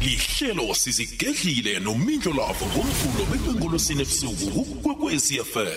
[0.00, 5.68] lihlelo sizigedlile nomindlo lavo ngomvulo bekwenkolosini ebusuku kukwekwezi fm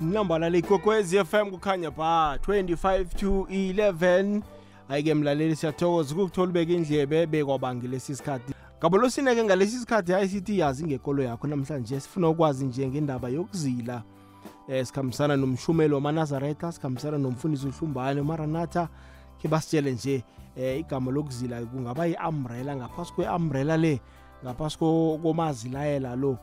[0.00, 4.42] nambala leyikokwezi FM kukhanya ba 25 to 11
[4.88, 11.22] ayike mlaleli siyathokoza ukukuthola ubeka indlebe bekwabangilesi sikhathi gabolosine-ke ngalesi sikhathi hayi sithi yazi ngekolo
[11.22, 14.02] yakho namhlanje sifuna ukwazi nje ngendaba yokuzila
[14.68, 18.88] um sikhambisana nomshumelo wamanazaretha sikhambisana nomfundisi uhlumbane umaranatha
[19.40, 20.22] ke basitshele nje
[20.56, 24.00] eh igama lokuzila kungaba iumbrella ngaphasi kweumbrella le
[24.44, 26.36] ngaphasi komazilayela lo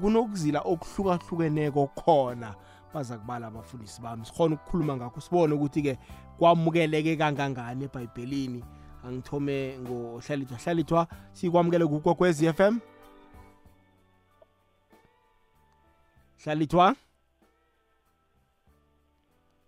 [0.00, 2.54] kunokuzila okuhlukahlukeneko khona
[2.94, 5.98] baza kubala abafundisi bami sikhona ukukhuluma ngakho sibone ukuthi-ke
[6.38, 8.60] kwamukeleke kangangani ebhayibhelini
[9.04, 11.00] angithome ngohlalithwa hlalithwa
[11.36, 12.74] sikwamukele kukwakwez f m
[16.42, 16.96] hlalithwa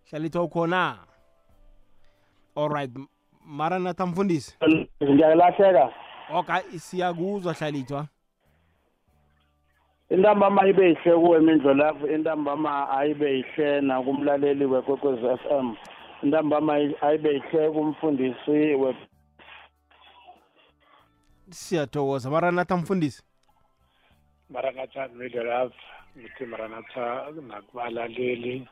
[0.09, 0.83] hlalithwa ukhona
[2.57, 2.91] alright
[3.47, 4.57] maranatha mfundisi
[5.03, 5.91] ngiyalahleka
[6.33, 8.07] okay siyakuzwa hlalithwa
[10.11, 15.77] intambama ibe yihle kuwe imindlo lapho intambama ayibe yihle nakumlaleli wekwekwezi f m
[16.23, 18.97] intambama ayibe yihle kumfundisi we
[21.51, 23.23] siyathokoza maranatha mfundisi
[24.51, 25.75] maranatha imindlo lapho
[26.19, 28.69] ngithi maranatha nakubalaleli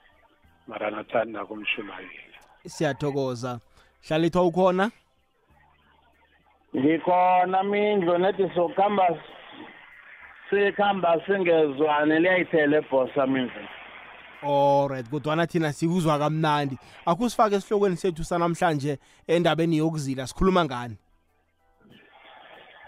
[0.66, 2.18] maranatha nakumshumayeli
[2.66, 3.60] siyathokoza
[4.02, 4.90] hlalithwa ukhona
[6.76, 9.06] ngikhona mindlu nethi sokuhamba
[10.50, 13.64] sikhamba singezwane liyayiphela ebhosa mindlu
[14.42, 20.96] allright kodwana thina sikuzwa kamnandi akusifake esihlokweni sethu sanamhlanje endabeni yokuzila sikhuluma ngani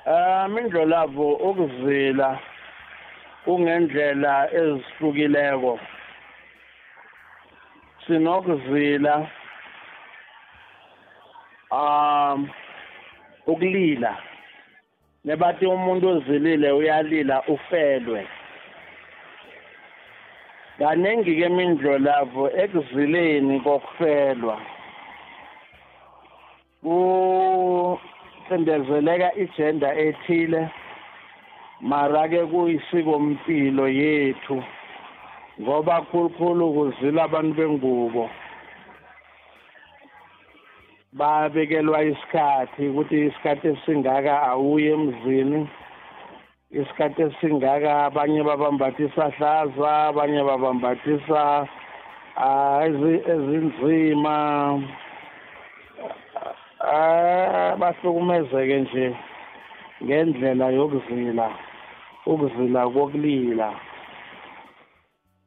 [0.07, 2.29] um eh, indlolavo ukuzila
[3.45, 5.75] kungendlela ezihlukileko
[8.07, 9.15] sinokuzila
[11.77, 12.49] um
[13.47, 14.17] ukulila
[15.25, 18.23] nebathi umuntu ozilile uyalila ufelwe
[20.79, 24.57] kaningi-ke imindlolavo ekuzileni kokufelwa
[26.85, 30.61] kucindezeleka ijenda ethile
[31.89, 34.57] mara-ke kuyisikompilo yethu
[35.61, 38.25] ngoba khulukhulu kuzila abantu bengubo
[41.13, 45.61] babekelwa isikhathi ukuthi isikhathi esingaka awuye emzini
[46.81, 51.41] isikhathi esingaka abanye babambathisa hlaza abanye babambathisa
[52.45, 52.79] ah,
[53.33, 54.37] ezinzima
[56.95, 59.05] ah, bahlukumezeke nje
[60.05, 61.47] ngendlela yokuzila
[62.31, 63.69] ukuzila kokulila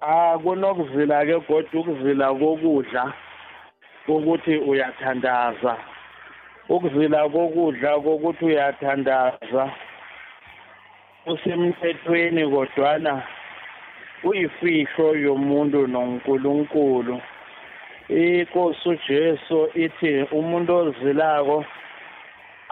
[0.06, 3.04] ah kunokuzila ke kodwa ukuzila kokudla
[4.08, 5.74] ukuthi uyathandaza
[6.74, 9.64] ukuzila kokudla kokuthi uyathandaza
[11.32, 13.14] usemthethweni kodwana
[14.28, 17.16] uyifihlo yomuntu noNkulunkulu
[18.20, 21.58] inkosi uJesu ithi umuntu ozilako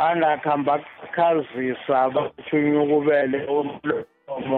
[0.08, 0.74] angakhamba
[1.16, 4.58] khazisa bathunywa ukubele umlomo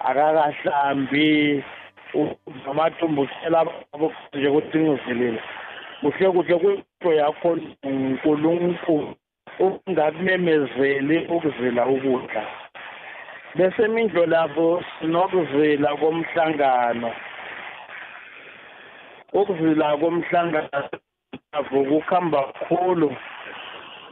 [0.00, 1.30] akakahlambi
[2.16, 5.40] uzamathumbukela babo nje ukuthi ngivelile
[6.02, 9.14] kuhle kuhle kwinto yakho uNkulunkulu
[9.86, 12.42] ungakumemezeli ukuzila ukudla
[13.56, 17.10] bese imindlo lapho sinokuzila komhlangano
[19.32, 20.80] ukuzila komhlangano
[21.58, 23.08] avukukhamba kakhulu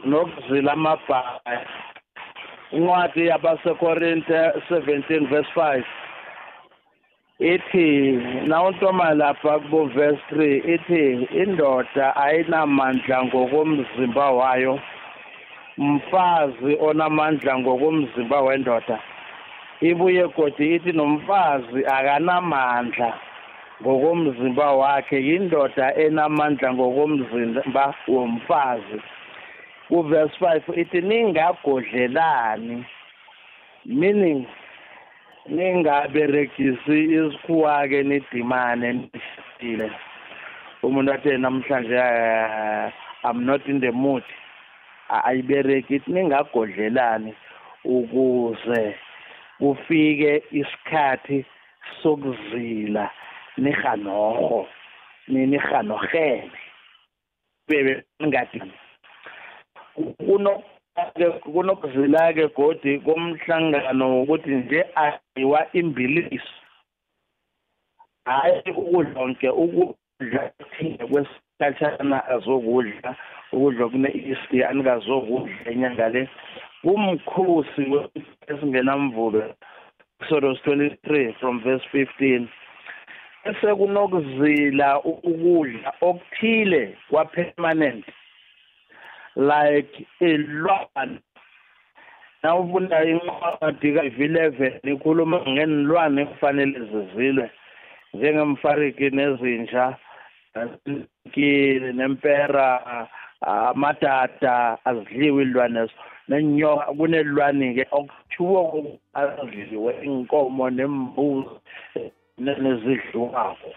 [0.05, 1.65] nokuzila amabhayi
[2.75, 4.37] incwadi yabasekorinte
[4.69, 5.83] 17 verse 5
[7.43, 8.11] ethi
[8.47, 11.03] nawuntoma lapha kuboverse three ithi
[11.43, 14.73] indoda ayinamandla ngokomzimba wayo
[15.91, 18.97] mfazi onamandla ngokomzimba wendoda
[19.89, 23.09] ibuye godi ithi nomfazi akanamandla
[23.81, 27.83] ngokomzimba wakhe yindoda enamandla ngokomzimba
[28.13, 28.97] womfazi
[29.89, 32.77] kuverse five ithi ningagodlelani
[33.99, 34.47] meaning
[35.45, 39.91] ningaberegisi isikhuwa-ke nidimane nisile
[40.85, 42.91] umuntu athe namhlanje eh,
[43.23, 44.23] i'm not in the mood
[45.09, 47.33] ayibereki ithi ningagodlelani
[47.83, 48.95] ukuze
[49.59, 51.45] kufike isikhathi
[52.03, 53.09] sokuzila
[53.57, 54.67] nihanoho
[55.27, 56.51] ninihanogele
[57.67, 58.73] bebe ngadini
[60.17, 60.63] kuno
[61.17, 66.55] ke kunobuvila ke godi komhlangano ukuthi nje ayiwa imbiliso
[68.27, 70.41] hayi ukudla konke ukudla
[70.73, 73.09] thina kwesikhatshana azokudla
[73.53, 76.21] ukudla kune East anikazokudla inyanga le
[76.81, 77.81] kumkhosi
[78.51, 79.39] esingenamvulo
[80.21, 82.47] Exodus 23 from verse 15
[83.49, 88.05] ese kunokuzila ukudla okuthile kwapermanent
[89.35, 91.19] like ilwane
[92.43, 97.49] nawufunda incwadi ka-v eleven ikhuluma ngenilwane ekufanele zizilwe
[98.13, 99.95] njengemfariki nezinja
[101.25, 102.67] nkile nempera
[103.47, 105.95] amadada azidliwe iy'lwanezo
[106.29, 108.61] nenyoka kunelilwane-ke okuthiwo
[109.17, 112.05] azidliwe inkomo nembuzi
[112.37, 113.69] nezidlukako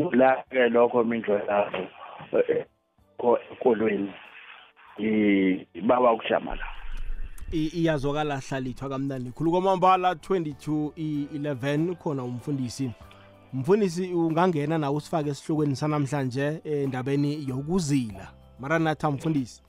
[0.00, 1.82] kula-ke lokho mindlo yazo
[3.22, 4.12] akho enkolweni
[5.74, 6.64] ibawa ukujama la
[7.52, 10.90] iyazwakala hlalithwa kamnandi khulu kwamambala 22
[11.32, 12.90] 11 khona umfundisi
[13.52, 18.26] mfundisi ungangena nawe usifake esihlokweni sanamhlanje endabeni yokuzila
[18.60, 19.62] maranatha mfundisi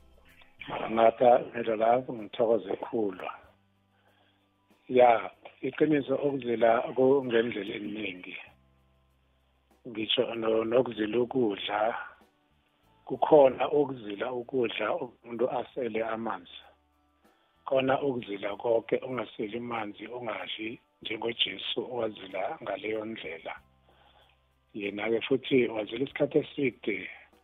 [0.70, 3.26] maranatha ngedwa lapho ngithokoze khulu
[4.90, 5.30] ya
[5.62, 8.36] iqiniso okuzila kungendlela eningi
[9.90, 11.96] ngisho nokuzila ukudla
[13.13, 16.57] kukhona ukuzila ukudla umuntu asele amanzi
[17.69, 23.54] khona ukuzila konke ongaseli manzi ongadli njengoJesu owazila ngaleyo ndlela
[24.74, 26.95] yena-ke futhi wazila isikhathi eside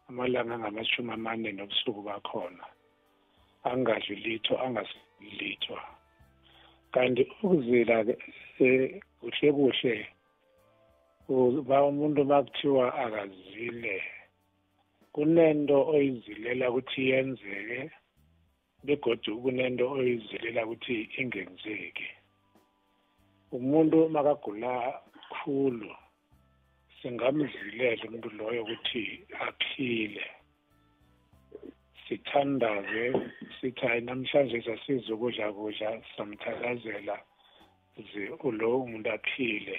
[0.10, 2.66] amalanga angamashumi amane nobusuku bakhona
[3.70, 5.80] angadli litho angasilithwa
[6.94, 8.14] kanti ukuzila-ke
[9.22, 9.94] kuhle kuhle
[11.32, 13.98] uba umuntu bakuthiwa akazile
[15.20, 17.80] kunento oyizilela ukuthi yenzeke
[18.88, 22.08] begodu kunento oyizilela ukuthi ingenzeki
[23.58, 24.72] umuntu makagula
[25.34, 25.92] khulu
[27.00, 29.04] singamzilela umuntu loyo ukuthi
[29.48, 30.26] aphile
[32.06, 33.04] sithandaze
[33.60, 37.16] sithi hayi namhlanje sasiza ukudla kudla samthakazela
[38.08, 39.76] ze ulo umuntu aphile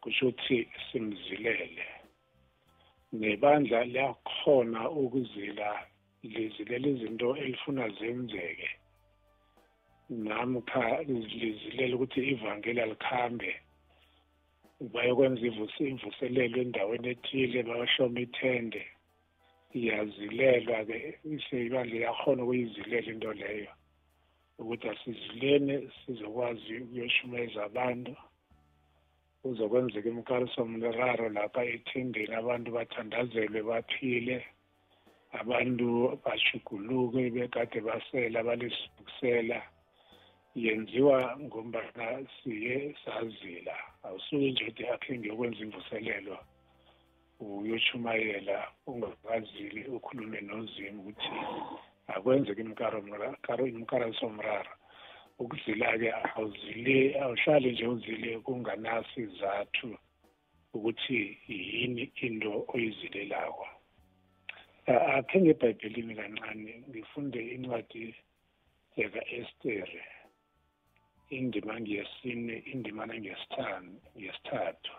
[0.00, 1.84] kusho ukuthi simzilele
[3.12, 5.70] nebandla liyakhona ukuzila
[6.30, 8.68] lizile izinto elifuna zenzeke
[10.24, 13.52] namkha lizilela ukuthi ivangeli alikhambe
[14.92, 18.82] bayokwenza imvuselelo endaweni ethile bayohloma ithende
[19.78, 20.98] iyazilelwa-ke
[21.36, 23.70] iseyibandla yakhona ukuyizilela into leyo
[24.60, 28.12] ukuthi asizileni sizokwazi ukuyoshumayeza abantu
[29.46, 34.36] kuzokwenzeka imkarisomraro lapha ethembeni abantu bathandazelwe baphile
[35.40, 35.86] abantu
[36.24, 39.58] bashuguluke bekade basela balesibukusela
[40.62, 42.06] yenziwa ngombana
[42.36, 43.74] siye sazila
[44.06, 46.36] awusuke nje uthi akhe ngiyokwenza imvuselelo
[47.60, 48.56] uyoshumayela
[48.90, 51.38] ungakazili ukhulume nozimu ukuthi
[52.14, 52.60] akwenzeka
[53.76, 54.72] imkarasomrara
[55.38, 59.88] ukudlula-ke awuzile awuhlali nje uzile kunganaso izathu
[60.76, 61.18] ukuthi
[61.72, 63.66] yini into oyizilelako
[65.16, 68.04] athenge ebhayibhelini kancane ngifunde incwadi
[69.00, 70.02] yaka-estere
[71.38, 73.14] indima ngiyesine indimana
[74.14, 74.94] ngesithathu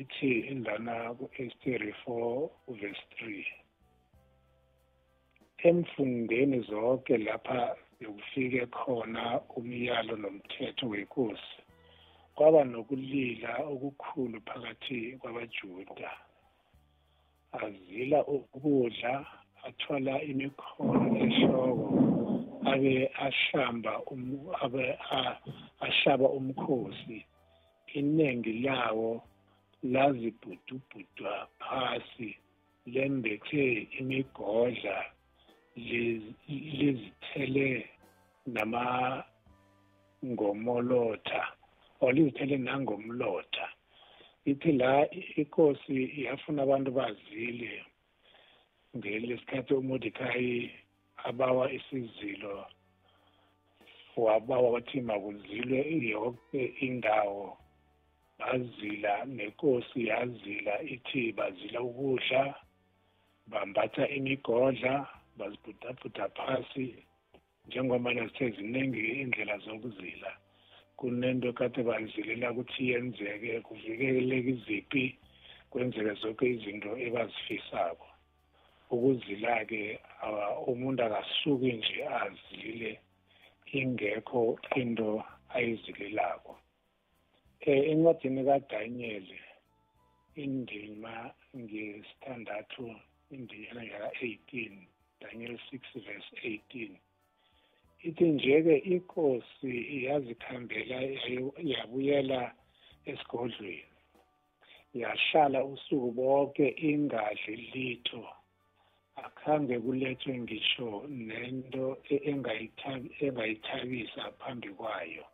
[0.00, 2.30] ithi indana ku-estere four
[2.80, 3.46] verse three
[5.70, 7.62] emfundeni zonke lapha
[8.00, 9.24] bekufike khona
[9.58, 11.54] umyalo nomthetho wenkosi
[12.36, 16.10] kwaba nokulila okukhulu phakathi kwabaJuda
[17.62, 19.14] azila ukudla
[19.66, 21.90] athwala imikhono ehloko
[22.72, 22.94] abe
[23.26, 23.90] ahlamba
[24.64, 24.84] abe
[25.86, 27.18] ahlaba umkhosi
[27.98, 29.08] iningi lawo
[29.92, 31.32] lazibhudubhudwa
[31.64, 32.30] phasi
[32.92, 33.64] lembethe
[34.00, 34.96] imigodla
[35.76, 37.86] lezithele
[38.46, 39.24] nama
[40.24, 41.42] ngomolotha
[42.00, 43.66] olizithele nangomlotha
[44.50, 47.84] ithi la inkosi iyafuna abantu bazile
[48.96, 50.70] ngelesikhathi umodekayi
[51.28, 52.66] abawa isizilo
[54.16, 57.58] wabawa wathi makuzilwe yonke indawo
[58.38, 62.54] bazila nenkosi yazila ithi bazila ukudla
[63.46, 66.86] bambatha imigodla bazibhudabhuda phasi
[67.66, 70.30] njengobana seziningi indlela zokuzila
[70.98, 75.04] kunento kade bazilela ukuthi yenzeke kuvikeleke iziphi
[75.70, 78.08] kwenzeke zonke izinto ebazifisako
[78.94, 79.82] ukuzila-ke
[80.72, 82.90] umuntu akasuki nje azile
[83.80, 84.42] ingekho
[84.80, 85.08] into
[85.56, 86.52] ayizilelako
[87.68, 89.38] um encwadini kadanyeli
[90.44, 91.14] indima
[91.58, 92.84] ngesithandathu
[93.36, 94.74] indiyana yaka-eighteen
[95.20, 96.98] Daniel 6 verse 18
[98.08, 99.72] ithi nje-ke inkosi
[100.06, 100.98] yazikhambela
[101.72, 102.40] yabuyela
[103.10, 103.92] esigodlweni
[105.00, 108.22] yahlala usuku bonke ingadli litho
[109.26, 110.90] akhange kulethwe ngisho
[111.28, 112.22] nento e-,
[113.26, 115.24] engayithabisa phambi kwayo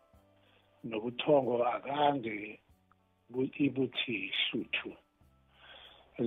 [0.87, 2.37] nobuthongo akange
[3.65, 4.91] ibuthi hluthu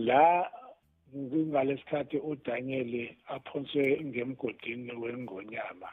[0.09, 0.23] la
[1.25, 2.93] ngalesikhathi uDaniel
[3.35, 5.91] aphonswe ngemgodini wengonyama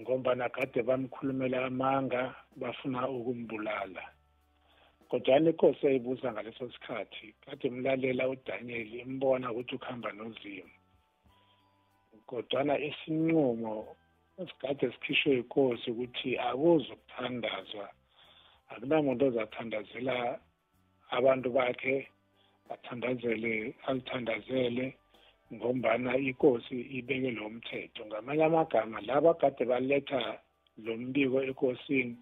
[0.00, 2.22] ngombana kade bamkhulumela amanga
[2.56, 4.02] bafuna ukumbulala
[5.08, 10.74] kodwana inkosi yayibuza ngaleso sikhathi kade mlalela uDaniel imbona ukuthi ukuhamba nozimu
[12.28, 13.74] kodwana isinqumo
[14.40, 17.86] esikade sikhishwe yinkosi ukuthi akuzukuthandazwa
[18.72, 20.16] akunamuntu ozathandazela
[21.16, 21.96] abantu bakhe
[22.74, 23.54] athandazele
[23.90, 24.84] alithandazele
[25.54, 30.22] ngombana ikosi ibeke lo mthetho ngamanye amagama laba kade baletha
[30.84, 32.14] lo mbiko ekosini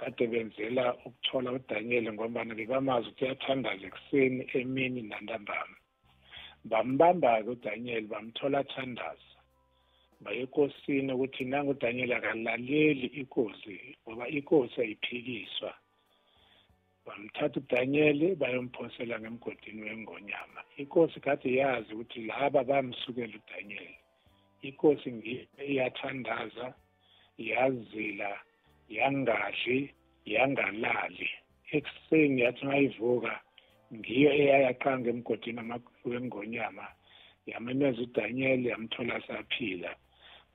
[0.00, 5.76] kade benzela ukuthola uDaniel ngombana bebamazi ukuthi uyathandaza ekuseni emini nantambama
[6.70, 9.32] bambamba-ke uDaniel bamthola athandaza
[10.22, 15.70] baye ekosini ukuthi nangu uDaniel akalaleli ikosi ngoba ikosi ayiphikiswa
[17.06, 23.88] bamthatha uDaniel bayomphosela ngemgodini wengonyama inkosi kade yazi ukuthi laba bamsukela uDaniel
[24.66, 25.08] inkosi
[25.70, 26.66] iyathandaza
[27.50, 28.30] yazila
[28.98, 29.78] yangadli
[30.34, 31.28] yangalali
[31.76, 33.32] ekuseni yathi mayivuka
[33.96, 35.62] ngiyo eyayaqanga emgodini
[36.10, 36.86] wengonyama
[37.50, 39.90] yamemeza uDaniel yamthola saphila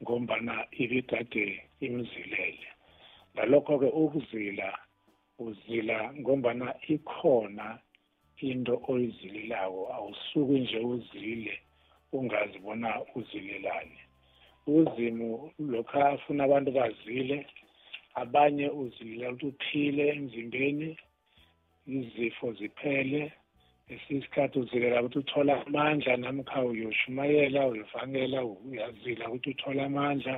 [0.01, 0.53] ngombana
[0.84, 1.43] ibikade
[1.86, 2.70] imzilele
[3.34, 4.70] ngalokho-ke ukuzila
[5.48, 7.67] uzila ngombana ikhona
[8.50, 11.55] into oyizililako awusuki nje uzilile
[12.13, 14.00] ungazi bona uzilelani
[14.75, 15.29] uzimu
[15.71, 17.38] lokhu afuna abantu bazile
[18.21, 20.89] abanye uzilela ukuthi uphile emzimbeni
[21.98, 23.21] izifo ziphele
[23.91, 30.33] esinye isikhathi uzilela ukuthi uthola amandla namkha uyoshumayela uyovangela uyazila ukuthi uthola amandla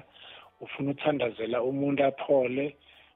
[0.63, 2.65] ufuna uthandazela umuntu aphole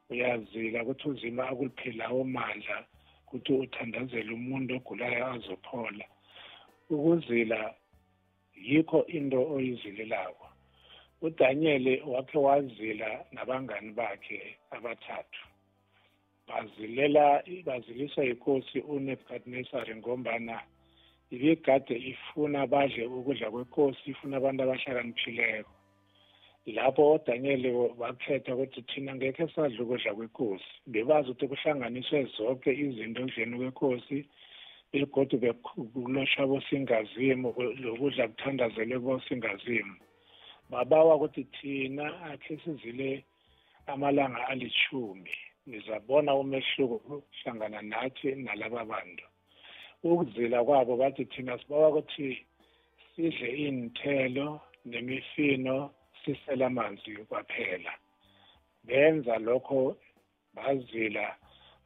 [0.10, 2.78] uyazila ukuthi uzima akuliphilawo mandla
[3.26, 6.06] ukuthi uthandazele umuntu ogulayo azophola
[6.96, 7.60] ukuzila
[8.68, 10.46] yikho into oyizilelako
[11.28, 14.40] udanyeli wakhe wazila nabangani bakhe
[14.76, 15.44] abathathu
[16.48, 17.26] bazilela
[17.68, 20.56] baziliswa yinkosi unebukadnesari ngombana
[21.36, 25.74] ibigade ifuna badle ukudla kwenkosi ifuna abantu abahlakaniphileko
[26.68, 33.56] lapho oDanyeli bakhetha ukuthi thina ngekhe sadle ukudla kwenkosi bebazi ukuthi kuhlanganiswe zonke izinto ekudleni
[33.58, 34.20] kwenkosi
[34.92, 37.48] begodwa bekulotshwa bosingazimu
[37.80, 39.96] lokudla kuthandazele bosingazimu
[40.70, 42.06] babawa ukuthi thina
[42.36, 43.24] akhe sizile
[43.88, 45.32] amalanga alithumi
[45.72, 49.24] nizabona umehluko hlangana nathi nalaba bantu
[50.04, 52.44] ukuzila kwabo bathi thina sibawa ukuthi
[53.16, 55.96] sidle iy'nthelo nemifino
[56.28, 57.92] sisela amanzi kwaphela
[58.84, 59.98] benza lokho
[60.54, 61.26] bazila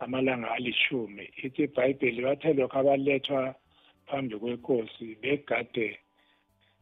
[0.02, 3.56] amalanga alishumi ithi ibhayibheli bathe lokho abalethwa
[4.10, 5.88] phambi kwenkosi begade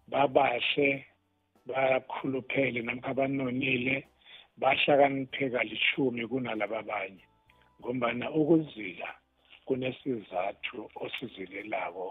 [0.08, 0.90] babahle
[1.68, 3.96] bakhuluphele namkha banonile
[4.62, 7.24] bahlakaniphe kalishumi kunalaba abanye
[7.80, 9.10] ngombana ukuzila
[9.68, 12.08] kunesizathu osizilelako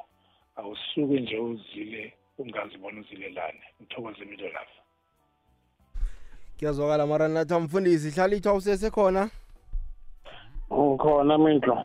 [0.58, 2.02] awusuki nje uzile
[2.38, 4.80] ungazibona uzilelane ngithokoze imidlolafa
[6.58, 9.30] kuyazwakala mara nathi mfundisi hlalithwa usesekhona
[10.72, 11.76] ngikhona mindlo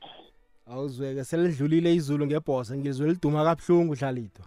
[0.71, 4.45] awuzweke selidlulile izulu ngebhosa ngizwe liduma kabuhlungu hlalithwa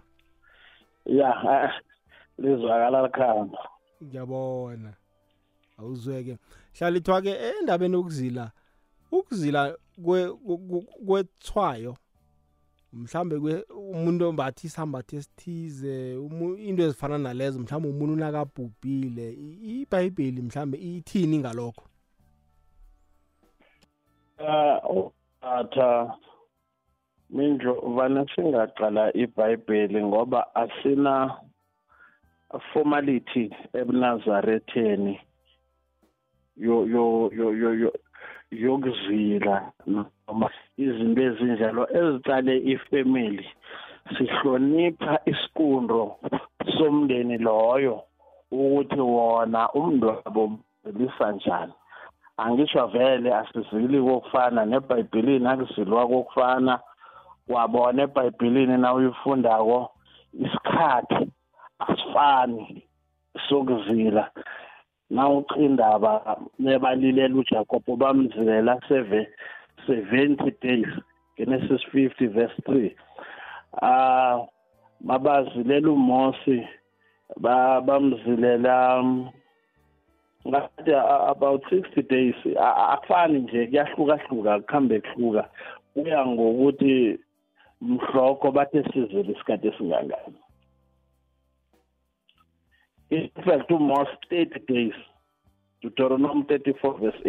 [1.17, 1.71] ya
[2.39, 3.59] lizwakala likhamba
[4.03, 4.91] ngiyabona
[5.79, 6.33] awuzweke
[6.77, 8.45] hlalithwa-ke endabeni ukuzila
[9.17, 9.61] ukuzila
[11.05, 11.93] kwethwayo
[12.93, 13.35] mhlambe
[13.91, 15.93] umuntu ombathi isambatho esithize
[16.67, 19.27] into ezifana nalezo mhlawumbe umuntu unakabhubhile
[19.73, 21.83] ibhayibheli mhlambe ithini ngalokho
[24.39, 26.15] ah, um atha
[27.29, 31.13] minjo vane singaqala ibhayibheli ngoba asina
[32.73, 35.13] formality ebunazaretheni
[36.55, 37.03] yo yo
[37.37, 37.91] yo yo
[38.63, 40.47] yokuzila noma
[40.83, 43.43] izinto ezinjalo ezicale ifamily
[44.15, 45.99] sihlonipha isiqundo
[46.75, 47.95] somndeni loyo
[48.57, 50.43] ukuthi wona umndwabo
[50.83, 51.73] belisa njani
[52.43, 56.73] angisho vele asizili kokufana nebhayibhelini akuzilwa kokufana
[57.53, 59.79] wabona ebhayibhelini na uyifundako
[60.45, 61.21] isikhathi
[61.87, 62.65] asifani
[63.47, 64.23] sokuzila
[65.15, 66.11] nawucindaba
[66.63, 69.25] nebalilela uJakobo bamzingela 7
[69.87, 70.89] 70 days
[71.37, 72.91] Genesis 50 verse 3
[73.81, 74.39] ah
[75.07, 76.57] mabazilela uMose
[77.87, 79.31] bamzilela um,
[80.47, 80.91] ngathi
[81.33, 82.37] about 60 days
[82.93, 85.43] akufani nje kuyahlukahluka kuhambe kuhluka
[85.93, 86.93] kuya ngokuthi
[87.89, 90.37] mhloko bathe sizile isikhathi esingangani
[93.09, 94.93] in fact uMos 30 days
[95.81, 97.21] Deuteronomy 34 verse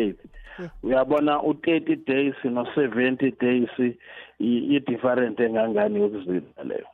[0.58, 3.97] 8 uyabona u30 days no 70 days
[4.38, 6.87] i different engangani yokuzila leyo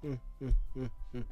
[0.00, 0.52] hmm, hmm,
[1.12, 1.22] hmm,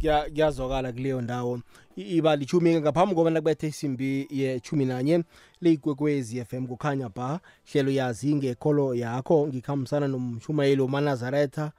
[0.00, 1.60] kya kuyazwakala kuleyo ndawo
[1.96, 5.24] iba lichumi ngaphambi kobana kubethe isimbi yechumi nanye
[5.60, 7.40] leyikwekwezi FM kukhanya ba
[7.72, 11.72] hlelo yazi ngekholo yakho ngikhambisana nomshumayeli womanazaretha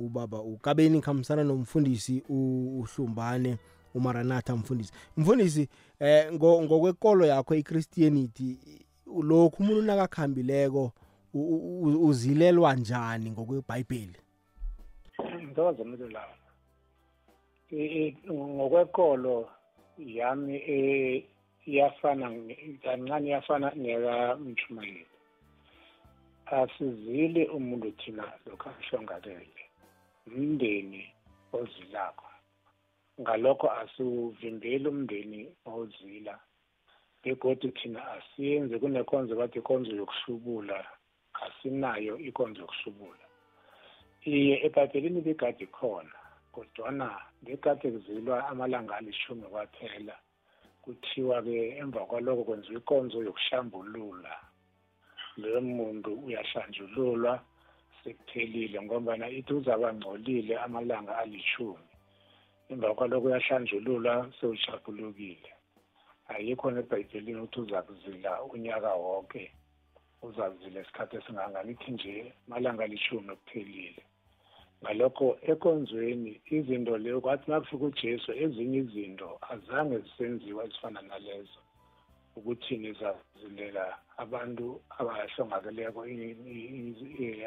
[0.00, 3.58] ubaba ukabeni khambisana nomfundisi uhlumbane
[3.94, 5.68] umaranatha mfundisi mfundisi
[6.00, 8.56] eh ngokwekolo yakho iChristianity
[9.22, 10.92] lokhu umuntu nakakhambileko
[12.08, 14.18] uzilelwa njani ngokweBhayibheli
[15.50, 16.34] ntokoze mntu lawo
[18.56, 19.48] ngokwekolo
[19.98, 20.78] yami e,
[21.66, 22.26] iyafana
[22.82, 25.06] kancane iyafana nekamshumayeli
[26.46, 29.57] asizile umuntu thina lokhu ashongalele
[30.36, 31.02] umndeni
[31.58, 32.30] ozilapha
[33.20, 35.40] ngalokho asiwuvimbeli umndeni
[35.78, 36.34] ozila
[37.22, 40.78] begodu thina asiyenzi kunekonzo bathi ikonzo yokuhlubula
[41.44, 43.24] asinayo ikonzo yokuhlubula
[44.36, 46.14] iye ebhayibhelini bekade khona
[46.54, 47.06] kodwana
[47.44, 50.14] bekade kuzilwa amalanga alishumi kwaphela
[50.82, 54.32] kuthiwa-ke emva kwalokho kwenziwa ikonzo yokuhlambulula
[55.40, 57.34] leyo muntu uyahlanjululwa
[58.08, 61.84] sekuphelile ngombana ithi uzaba ngcolile amalanga alishumi
[62.72, 65.50] emva kwalokho uyahlanjululwa sewushaqulukile
[66.32, 69.42] ayikho nebhayibhelini ukuthi uza kuzila unyaka wonke
[70.26, 72.14] uzazila isikhathi esinganganithi nje
[72.50, 74.02] malanga alishumi kuphelile
[74.82, 81.60] ngalokho ekonzweni izinto leyo kwathi nakufika ujesu ezinye izinto azange zisenziwa ezifana nalezo
[82.38, 83.84] ukuthi nizazilela
[84.24, 84.66] abantu
[85.00, 86.00] abahlongakeleko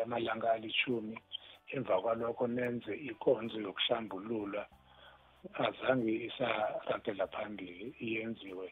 [0.04, 1.15] amalanga alishumi
[1.75, 4.63] emva kwalokho nenze inkonzo yokuhlambulula
[5.65, 8.67] azange isaragela phambili iyenziwe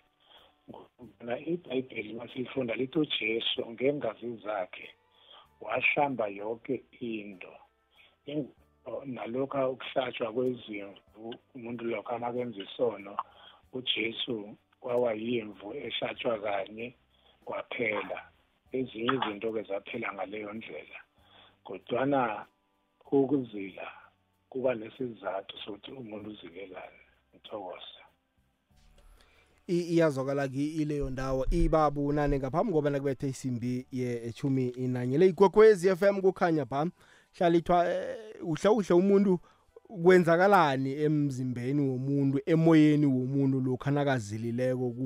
[1.27, 4.87] na ibhayibheli masiyifunda lithi ujesu ngengazi zakhe
[5.65, 6.75] wahlamba yonke
[7.11, 7.53] into
[9.15, 13.13] nalokhu ukuhlatshwa kwezimvu umuntu lokho amakenza isono
[13.77, 14.35] ujesu
[14.79, 16.95] kwaba yimvu ehlatshwa kanye
[17.45, 18.19] kwaphela
[18.77, 20.99] ezinye izinto-ke zaphela ngaleyo ndlela
[21.63, 22.45] kodwana
[23.11, 23.87] ukuzila
[24.49, 28.01] kuba nesizathu sokuthi umuntu uzilelane ngithokoza
[29.75, 36.65] iyazwakala-ke ileyo ndawo ibabunane ngaphambi kobana kubethe isimbi yechumi inanye le ikwekwezi f m kukhanya
[36.65, 36.81] pha
[37.35, 39.33] hlalithwa eh, uhle uhle umuntu
[40.03, 45.05] kwenzakalani emzimbeni womuntu emoyeni womuntu lokhu anakazilileko ku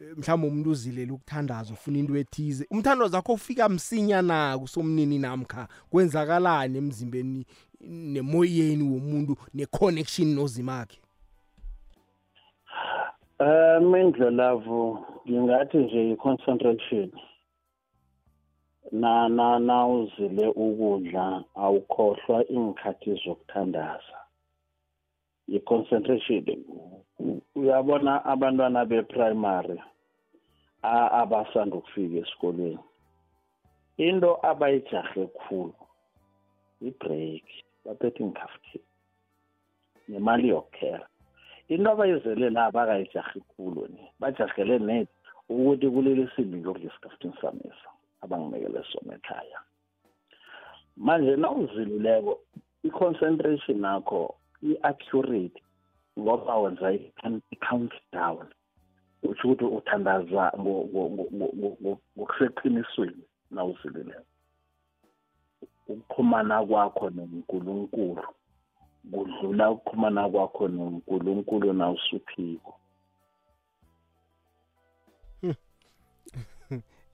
[0.00, 5.68] eh, mhlawumbe umuntu uzilela ukuthandaza ufuna into ethize umthandazo wakho ufika msinya na kusomnini namkha
[5.90, 7.46] kwenzakalani emzimbeni
[7.82, 10.98] nemoyeni womuntu neconnection nozimakhe
[13.38, 17.10] eh, um indlelavu ngingathi nje i-concentration
[18.92, 24.18] na na nawuzile ukudla awukhohlwa ingikhathi zokuthandaza
[25.56, 26.64] i-concentration
[27.58, 29.76] uyabona abantwana be-primary
[31.20, 32.80] abasanda ukufika esikolweni
[34.06, 35.78] into abayijahe khulu
[36.88, 37.44] i-break
[37.84, 38.86] baphethe ingikhafuthini
[40.10, 41.06] nemali yokukhela
[41.72, 45.08] into abayizele la abakayijahe khulu ni bajahele net
[45.52, 47.88] ukuthi kuleli simbi ngiyokudla esikhaftini samisa
[48.24, 49.58] abanginikele sona ekhaya
[51.06, 52.32] manje nawuziluleko
[52.88, 54.20] i-concentration yakho
[54.70, 55.58] i-accurate
[56.20, 56.88] ngoba wenza
[57.54, 58.46] i-countdown
[59.28, 64.28] utsho ukuthi uthandaza ngokuseqinisweni nawuziluleko
[65.92, 67.74] ukuxhumana kwakho nonkulunkulu
[69.10, 72.72] kudlula ukuxhumana kwakho nonkulunkulu nawusuphiko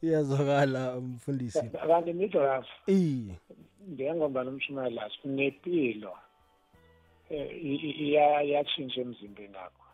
[0.04, 3.36] iyazwakala umfundisi kanti midras eh
[3.92, 6.12] njengoba nomshina la sinepilo
[8.04, 9.88] iya yatshintsha emzimbeni wakho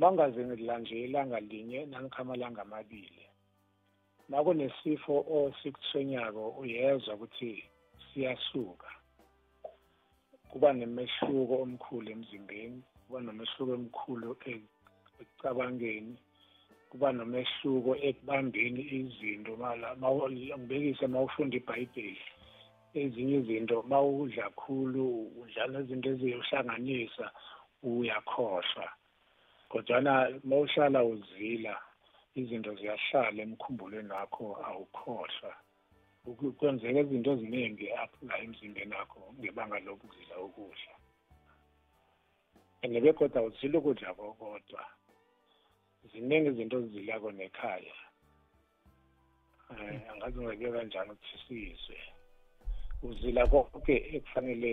[0.00, 3.24] bangaze ah, ngidlanje ilanga linye nangikhamalanga amabili
[4.30, 7.52] nakunesifo osikuthwenyako uyezwa ukuthi
[8.06, 8.90] siyasuka
[10.50, 14.28] kuba nemehluko omkhulu emzimbeni kuba nomehluko omkhulu
[15.20, 16.14] ekucabangeni
[16.90, 22.18] kuba nomehluko ekubambeni izinto ngibekise uma ufunda ibhayibheli
[23.00, 25.04] ezinye izinto uma udla khulu
[25.40, 27.26] udlala izinto eziyohlanganisa
[27.86, 28.88] uyakhohlwa
[29.70, 31.74] kodwana uma uhlala uzila
[32.40, 35.50] izinto ziyahlala emkhumbulweni wakho awukhohlwa
[36.58, 37.86] kwenzeka izinto eziningi
[38.28, 40.92] la emzimbeni wakho ngebanga lokuzila ukudla
[42.82, 44.82] and begoda awuzila ukudla kokodwa
[46.08, 47.94] ziningi izinto ezizilako nekhaya
[49.70, 51.98] um eh, angazi ngeke kanjani ukuthi sizwe
[53.08, 54.72] uzila konke ekufanele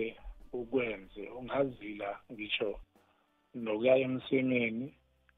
[0.58, 2.70] ukwenze ungazila ngisho
[3.62, 4.86] nokuya emsimini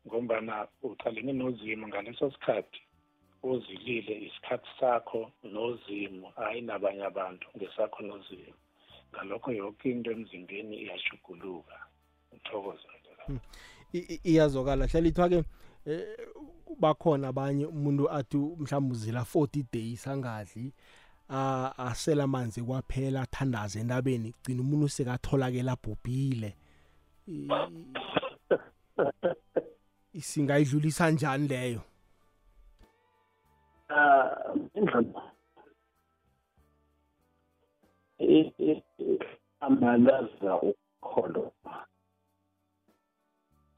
[0.07, 2.81] ngombana ucalene nozimo ngaleso sikhathi
[3.42, 8.57] uzilile isikhathi sakho nozimo hayi nabanye abantu ngesakho nozimo
[9.12, 11.76] ngalokho yonke into emzimbeni iyashuguluka
[12.37, 12.87] uthokoze
[13.26, 13.40] hmm.
[14.31, 15.38] iyazokala hlalithwa-ke
[16.82, 20.72] bakhona abanye umuntu athi mhlawumbe uzila 40 days angadli
[21.88, 26.50] asela amanzi kwaphela athandaze entabeni gcina umuntu usekatholakela abhubhile
[30.28, 31.80] singayidlulisa njani leyo
[33.94, 34.28] ah,
[39.66, 41.86] amalaza ukukholoba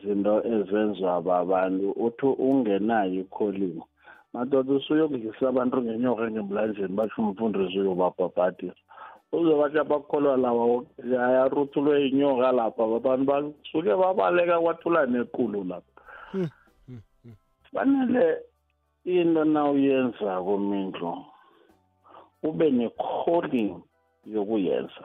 [0.03, 3.83] zinto ezenziwa babantu uthi ungenayo ikholimo
[4.35, 8.75] madoda usuyokudlisa abantu ngenyoka ngemlanjeni basho umfundisi uyobabhabhadisa
[9.35, 10.65] uzobathi abakholwa laba
[11.31, 15.93] ayaruthulwe inyoka lapha babantu basuke babaleka kwathula nekulu lapha
[16.33, 16.51] hmm.
[17.73, 18.27] fanele
[19.07, 21.11] into na uyenza komindlu
[22.43, 23.75] ube ne-calling
[24.35, 25.05] yokuyenza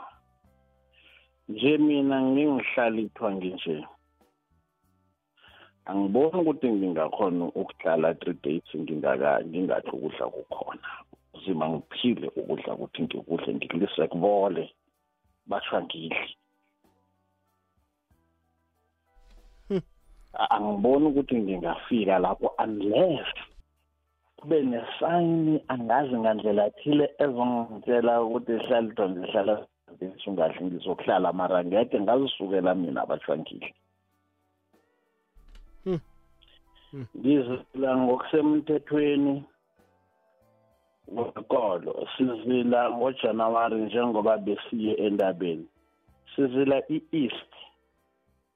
[1.49, 3.77] nje mina ngingihlalithwa nginje
[5.89, 10.87] angiboni ukuthi ngingakhona ukudlala three days ngingaka ngingathi ukudla kukhona
[11.35, 14.63] uzima ngiphile ukudla ukuthi ngikudle ngikulise kubole
[15.49, 16.23] basha ngidle
[19.67, 19.81] hmm.
[20.55, 23.31] angiboni ukuthi ngingafika lapho unless
[24.39, 29.53] kube nesayini angazi ngandlela thile ezongitshela ukuthi hlala idonze hlala
[30.29, 33.69] ungadli ngizokuhlala mara ngeke ngazisukela mina abashwangile
[37.17, 39.35] ngizila ngokusemthethweni
[41.13, 45.67] ngokolo sizila ngojanuwari njengoba besiye endabeni
[46.35, 47.51] sizila i-east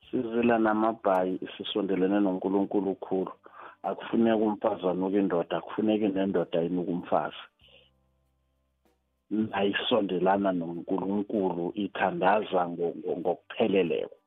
[0.08, 3.32] sizila namabhayi sisondelene nonkulunkulu ukhulu
[3.89, 7.41] akufuneki umfazi anuka indoda akufuneki nendoda inuka umfazi
[9.60, 12.62] ayisondelana nonkulunkulu ithandaza
[13.13, 14.17] ngokupheleleko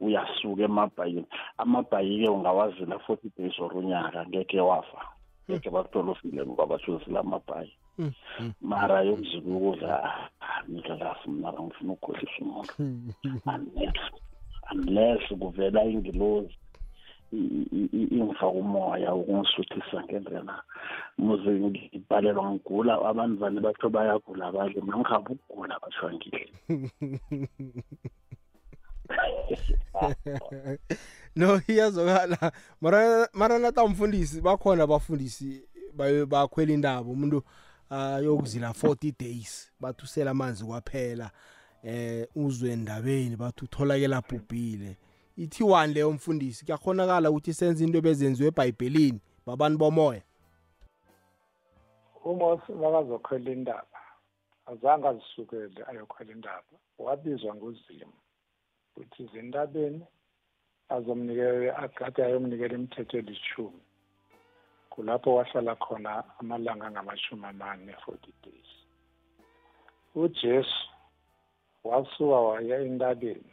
[0.00, 1.26] uyasuka emabhayini
[1.58, 5.00] amabhayike ungawazila forty days or unyaka ngeke wafa
[5.48, 8.52] ngeke bakuthola ufile ngoba bashuzile amabhayi hmm, hmm.
[8.60, 13.10] mara yomzulu ukudla ah, nidlalasi mnara ngifuna ukukhohlisa umuntu hmm.
[13.46, 14.00] unless
[14.72, 16.56] unless kuvela ingilozi
[17.92, 20.56] ingifaka umoya ukungisuthisa ngendlela
[21.18, 26.50] muze ngibhalelwa ngigula abantu vane batho bayagula badle mna ngihambe ukugula basho angidle
[31.36, 35.62] no iyazokala mara maranata umfundisi bakhona abafundisi
[36.26, 37.42] bakhwela indaba umuntu
[37.90, 41.30] ayokuzila 40 days bathusela amanzi kwaphela
[41.84, 44.96] eh uzwe endabeni bathi utholakela bhubhile
[45.36, 50.22] ithiwani leyo mfundisi kuyakhonakala ukuthi senze into bezenziwe ebhayibhelini babantu bomoya
[52.24, 53.86] umos nakazokhwela indaba
[54.70, 56.62] azange azisukele ayokhwela indaba
[56.98, 58.12] wabizwa nguzimu
[58.96, 60.00] ukuthi izintabeni
[60.94, 63.82] azomnikela agade ayomnikela imithetho elishumi
[64.92, 68.70] kulapho wahlala khona amalanga angamashumi amane forty days
[70.20, 70.82] ujesu
[71.86, 73.52] wasuka waya entabeni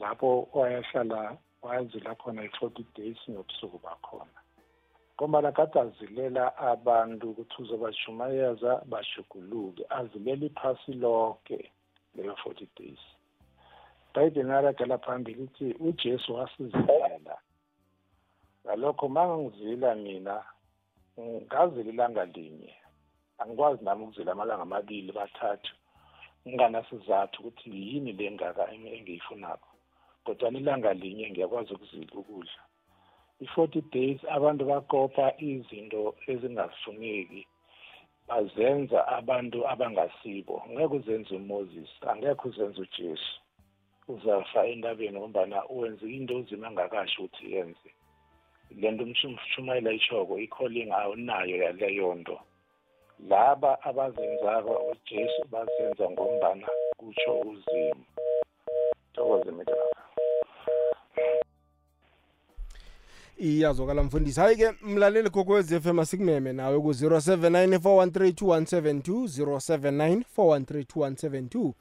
[0.00, 1.20] lapho wayahlala
[1.62, 4.38] wayazila khona i-forty days ngobusuku bakhona
[5.16, 11.58] ngombana kade azilela abantu ukuthi uzobashumayeza bashuguluke azilela iphasi lonke
[12.14, 13.02] leyo forty days
[14.18, 17.34] ibhayibheli naragela phambili ithi ujesu wasizilela
[18.64, 20.36] ngalokho uma ngizila mina
[21.46, 22.72] ngazila ilanga linye
[23.40, 25.74] angikwazi nami ukuzila amalanga amabili bathathu
[26.46, 28.62] nginganasizathu ukuthi yini le ngaka
[28.96, 29.70] engiyifunako
[30.24, 32.62] kodwa ilanga linye ngiyakwazi ukuzila ukudla
[33.44, 36.02] i-forty days abantu bakopa izinto
[36.32, 37.40] ezingafuneki
[38.28, 43.36] bazenza abantu abangasibo ngeke uzenze umoses angekho uzenze ujesu
[44.08, 47.90] uzafa entabeni ngombana wenze into uzima angakasho ukuthi yenze
[48.70, 52.40] le nto umshumayela ishoko i-calling awunayo yaleyo nto
[53.28, 58.04] laba abazenzakwa ujesu bazenza ngombana kutsho uzimo
[59.14, 59.98] thokoze mitlaka
[63.38, 67.78] iyazwakala mfundisi hayi ke mlaleli kokwez f m asikumeme nawe ku-079 413
[68.78, 71.72] 2172 079 413 2172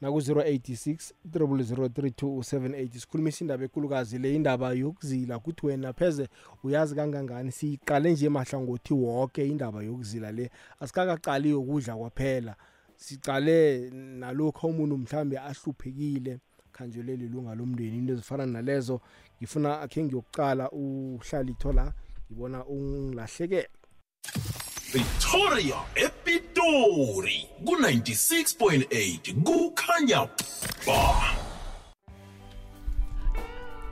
[0.00, 6.28] naku-086 032 sikhulumisa indaba enkulukazi le indaba yokuzila kuthi wena pheze
[6.64, 12.56] uyazi kangangani siyiqale nje mahlangothi woke indaba yokuzila le asikakaqali yokudla kwaphela
[12.96, 16.38] sicale nalokho umuntu mhlambe ahluphekile
[16.72, 19.00] khanjelwe lilunga lomndeni into ezifana nalezo
[19.38, 21.92] ngifuna akhe ngiyokuqala uhlalitho la
[22.30, 23.68] ngibona ungilahlekela
[24.96, 25.74] ePretoria
[26.08, 30.24] ePitori ku96.8 kukhanya
[30.88, 31.12] ba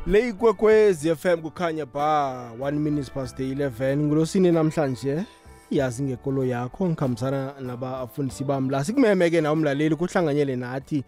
[0.09, 5.23] Leyikwekwezi FM kukhanya ba 1 minutes past the 11 ngulosini namhlanje
[5.71, 11.05] yazi ngekolo yakho ngikhambisana nabafundisi bami la sikumemeke nawe mlaleli kuhlanganyele nathi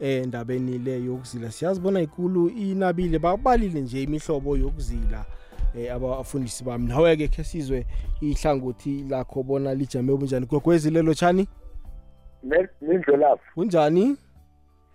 [0.00, 5.24] eh, endabeni le yokuzila siyazibona ikulu inabile babalile nje imihlobo yokuzila
[5.76, 7.86] Eh, abafundisi bami nawe-ke khe sizwe
[8.20, 11.44] ihlangothi lakho bona lijame bunjani gogwezi lelo tshani
[12.88, 14.04] nindlolapho kunjani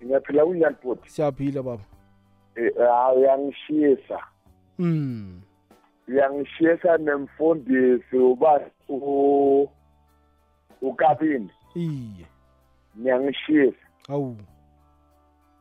[0.01, 1.83] ngiyaphila kunjani bhoti siyaphila baba
[2.57, 4.17] eh, hawu uyangishisa
[4.79, 5.41] um
[6.07, 8.51] uyangishisa nemfundisi uba
[10.81, 12.25] ukabini iye
[12.99, 14.37] ngiyangishisa hawu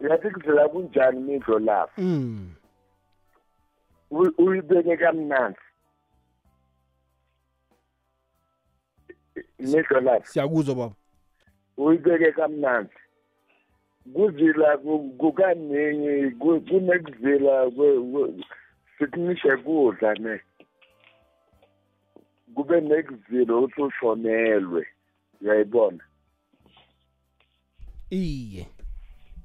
[0.01, 2.62] uyathi kudlela kunjani mindlo lapho um hmm.
[4.12, 5.59] uyibeke kamnandi
[9.59, 10.94] nidlo lapho siyakuzwa baba
[11.77, 12.94] uyibeke kamnandi
[14.14, 14.68] kuzila
[15.20, 16.31] kukaningi
[16.68, 17.53] kunekuzila
[18.98, 20.35] sikumishe kudla ne
[22.55, 24.83] kube nekuzila ukuthi ushonelwe
[25.40, 26.05] uyayibona
[28.11, 28.66] iye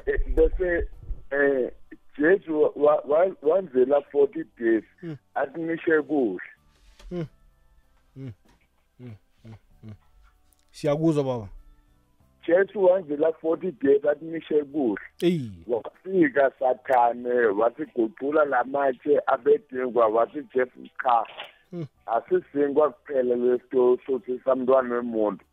[0.07, 0.87] eh, bese
[1.31, 1.71] eh
[2.17, 2.71] jesu
[3.41, 5.13] wanzela 40 days hmm.
[5.35, 6.39] akumishe kuhle
[7.09, 7.25] hmm.
[8.97, 9.13] Hmm.
[10.71, 11.49] siyakuzwa baba
[12.47, 15.01] jesu wanzela 40 days akumishe kuhle
[15.67, 21.25] wafika sathane wasiguqula lamatshe abedengwa wathi jesu cha
[22.05, 25.45] asisinkwa kuphela lesto sothi samntwana wemuntu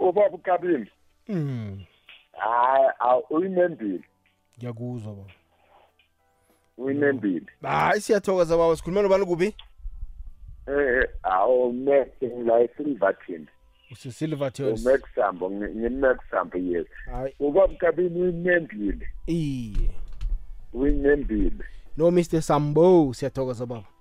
[0.00, 0.86] obaba ukabini
[1.28, 1.78] mhm
[2.38, 4.00] hayi uyinembile
[4.58, 5.26] ngiyakuzwa baba
[6.78, 7.70] uyinembile hmm.
[7.70, 9.46] hayi siyathokoza baba sikhuluma nobani kubi
[10.66, 12.06] eh, eh awu me
[12.44, 13.46] la esilvathini
[13.92, 16.86] usisilvathini umexambo ngimexambo yes
[17.40, 19.90] ubaba ukabini uyinembile iye
[20.72, 21.64] uyinembile
[21.96, 23.95] no Mr Sambo siyathokoza baba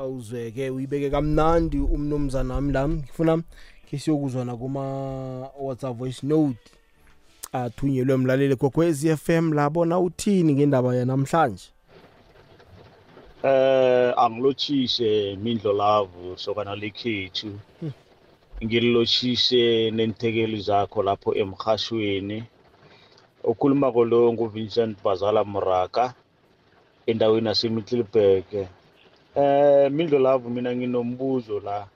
[0.00, 3.34] awuzweke uyibeke kamnandi umnumzana wami la ngifuna
[3.86, 4.82] ke siyokuzwana kuma
[5.66, 6.56] WhatsApp voice note
[7.58, 11.66] athunyelwe umlaleli kokwezi FM labona uthini ngendaba yanamhlanje
[13.42, 15.10] eh angilochise
[15.42, 17.50] mindlo lavo sokana lekhethu
[17.80, 17.92] hmm.
[18.64, 22.38] ngililochishe nenthekeli zakho lapho emhashweni
[23.44, 26.14] ukhuluma kolo nguvincent bazala muraka
[27.06, 28.46] endaweni yasemiddelburg
[29.38, 31.86] Eh Mindlo love mina nginombuzo la.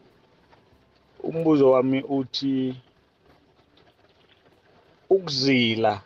[1.22, 2.74] Umbuzo wami uthi
[5.14, 6.02] ukuzila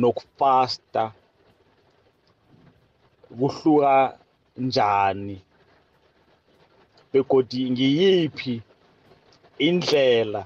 [0.00, 1.02] nokufasta
[3.38, 4.18] kuhluka
[4.64, 5.36] njani
[7.12, 8.54] begodi ngiyiphi
[9.66, 10.42] indlela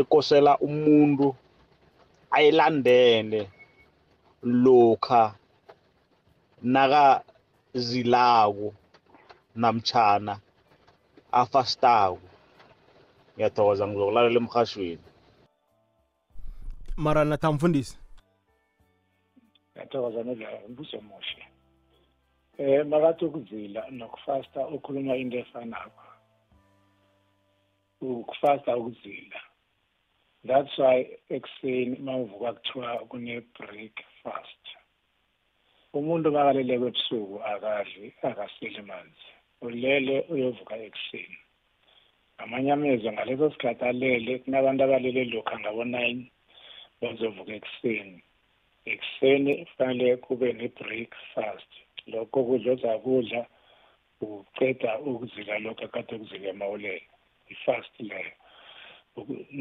[0.00, 1.26] ekosela umuntu
[2.36, 3.40] ayilandele
[4.42, 5.22] lokha
[6.72, 7.04] naka
[7.80, 8.74] zilaku
[9.62, 10.32] namtshana
[11.40, 12.18] afastaku
[13.34, 15.06] ngiyathokoza ngizokulalela emhashweni
[17.02, 17.94] mara nathamfundisi
[19.72, 20.20] ngiyathokoza
[20.70, 21.44] mbuso muhle
[22.58, 26.02] um eh, makathi ukuzila nokufasta okhuluma into efanako
[28.20, 29.38] ukufasta ukuzila
[30.48, 30.98] that's why
[31.34, 34.61] ekuseni uma uvuka kuthiwa kune-break fast
[35.98, 39.28] umuntu makaleleke ebusuku akadli akaseli manzi
[39.66, 41.38] ulele uyovuka ekuseni
[42.42, 46.22] amanye amezwe ngaleso sikhathi alele kunabantu abalele lokhu angabo-nine
[47.00, 48.18] bazovuka ekuseni
[48.92, 51.70] ekuseni kufanele kube ne-breakfast
[52.12, 53.40] lokho kudla ozakudla
[54.22, 57.02] ukuceda ukuzila lokho akade ukuzila emawulele
[57.52, 58.32] i-fast leyo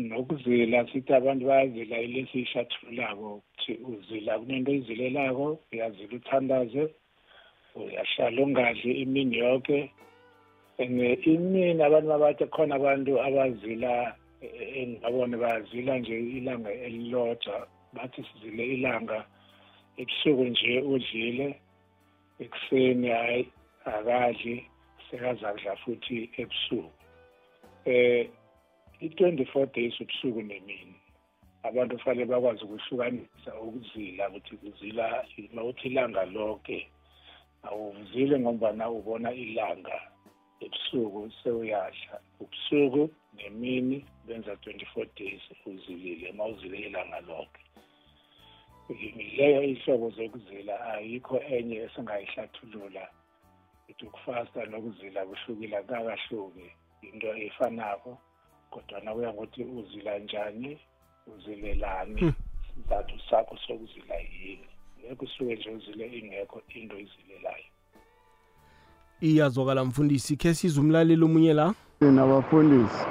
[0.10, 3.30] nokuzila sithi abantu bayazila ilesi ishathululako
[3.62, 6.82] ukuthi uzila kunento oyizilelako uyazila uthandaze
[7.76, 9.92] uyahlala ungadli imini yonke
[10.82, 13.94] and uh, imini abantu babathi khona abantu abazila
[14.80, 17.56] engabona bazila nje ilanga eliloja
[17.96, 19.18] bathi sizile ilanga
[20.00, 21.48] ebusuku nje udlile
[22.40, 23.44] ekuseni hayi
[23.86, 24.58] akadli
[25.10, 26.90] sekazakudla futhi ebusuku
[27.86, 28.34] eh uh,
[29.06, 30.96] i-24 days ubusuku nemini
[31.64, 35.06] abantu kufanele bakwazi ukuhlukanisa ukuzila ukuthi uzila
[35.54, 36.78] mawuthi ilanga lonke
[37.70, 39.96] awuzile ngombana ubona ilanga
[40.66, 43.02] ebusuku sewuyadla ubusuku
[43.38, 43.98] nemini
[44.28, 47.64] benza 24 days uzilile mawuzile ilanga lonke
[49.38, 53.04] leyo ihlobo zokuzila ayikho enye esingayihlathulula
[53.78, 56.66] ukuthi ukufasta nokuzila kuhlukile kakahluki
[57.08, 58.12] into efanako
[58.74, 60.72] kodwa nakuya ngokuthi uzila njani
[61.28, 62.34] uzilelani hmm.
[62.76, 64.68] sizathu sakho sokuzila yini
[65.06, 67.66] ngekho usuke nje uzile ingekho into izilelayo
[69.22, 71.68] iyazwakala mfundisi khe size umlaleli omunye la
[72.18, 73.02] nabafundisi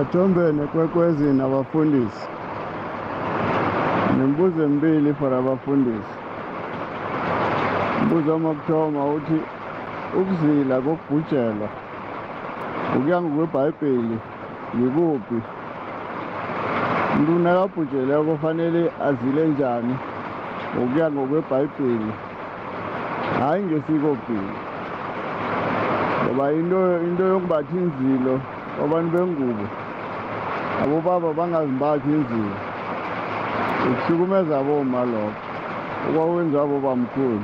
[0.00, 2.24] ethombeni eh, kwekwezi nabafundisi
[4.16, 6.14] nembuzo embili for abafundisi
[8.00, 9.38] umbuzo wami wokuthoma uthi
[10.18, 11.68] ukuzila kokubhujelwa
[12.96, 14.16] ukuya ngokwebhayibheli
[14.78, 15.38] yikuphi
[17.18, 19.94] umuntu nakabhujeleko kufanele azile njani
[20.72, 22.10] ngokuya ngokwebhayibheli
[23.38, 24.52] hhayi ngesikopini
[26.24, 28.34] ngoba into into yokumbatha inzilo
[28.84, 29.64] abantu bengubo
[30.82, 32.54] abobaba bangazimbathi inzilo
[33.88, 35.42] ukuhlukumeza aboma lokho
[36.06, 37.40] okwawenziwa bobamkhulu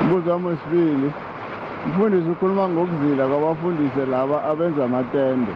[0.00, 1.08] umbuzo wami wesibili
[1.88, 5.52] mfundisi ukhuluma ngokuzila kwabafundise laba abenza amatende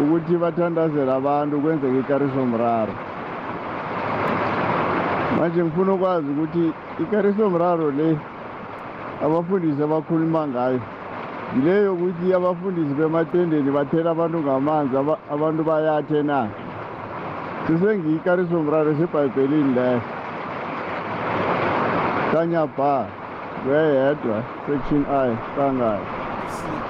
[0.00, 2.92] ukuthi bathandazele abantu kwenzeka ikarisomraro
[5.36, 6.64] manje ngifuna ukwazi ukuthi
[7.04, 8.08] ikarisomraro le
[9.24, 10.80] abafundisi abakhuluma ngayo
[11.54, 14.94] yile yokuthi abafundisi bematendeni bathela abantu ngamanzi
[15.34, 16.38] abantu bayathe na
[17.66, 20.00] sisengiyiikarisomraro esebhayibhelini leyo
[22.32, 22.92] kanyabha
[23.62, 26.04] kweyedwa section i kangayo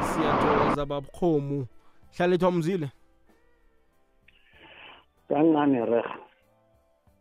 [0.08, 1.58] siyathokoza babukhomu
[2.16, 2.88] hlalethwa mzile
[5.30, 6.16] ka ncane rega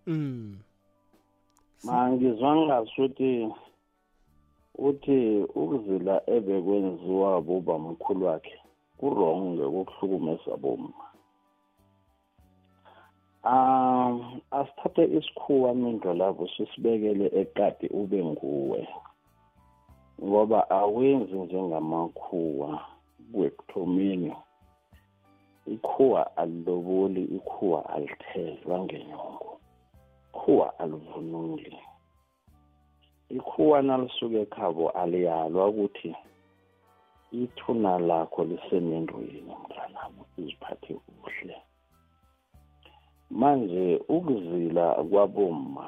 [0.09, 0.41] mm
[1.85, 3.31] mangizwa ngasuthi
[4.87, 5.19] uthi
[5.61, 8.57] ukuzila ebekwenziwa boba mkhulu wakhe
[8.99, 11.03] kurong ngekuhlukumeza bomma
[13.55, 14.15] um
[14.59, 18.81] asithathe isikhuwa mindlo lapho sisibekele eqadi ube nguwe
[20.25, 22.69] ngoba awenzi njengamakhuwa
[23.33, 24.31] kwekuthomeni
[25.69, 29.59] ikhuwa aliloboli ikhuwa alithelwa ngenyongo
[30.33, 31.75] ikhuwa alivunuli
[33.37, 36.11] ikhuwa nalisuka ekhabo aliyalwa ukuthi
[37.41, 41.57] ithuna lakho lisenendweni mntranami uziphathe kuhle
[43.39, 45.87] manje ukuzila kwabomma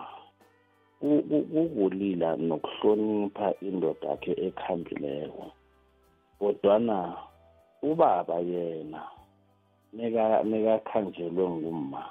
[1.53, 5.45] kukulila nokuhlonipha indoda yakhe ekhambileko
[6.39, 6.97] kodwana
[7.89, 9.01] ubaba yena
[9.95, 12.01] nekakhanjelwe nguma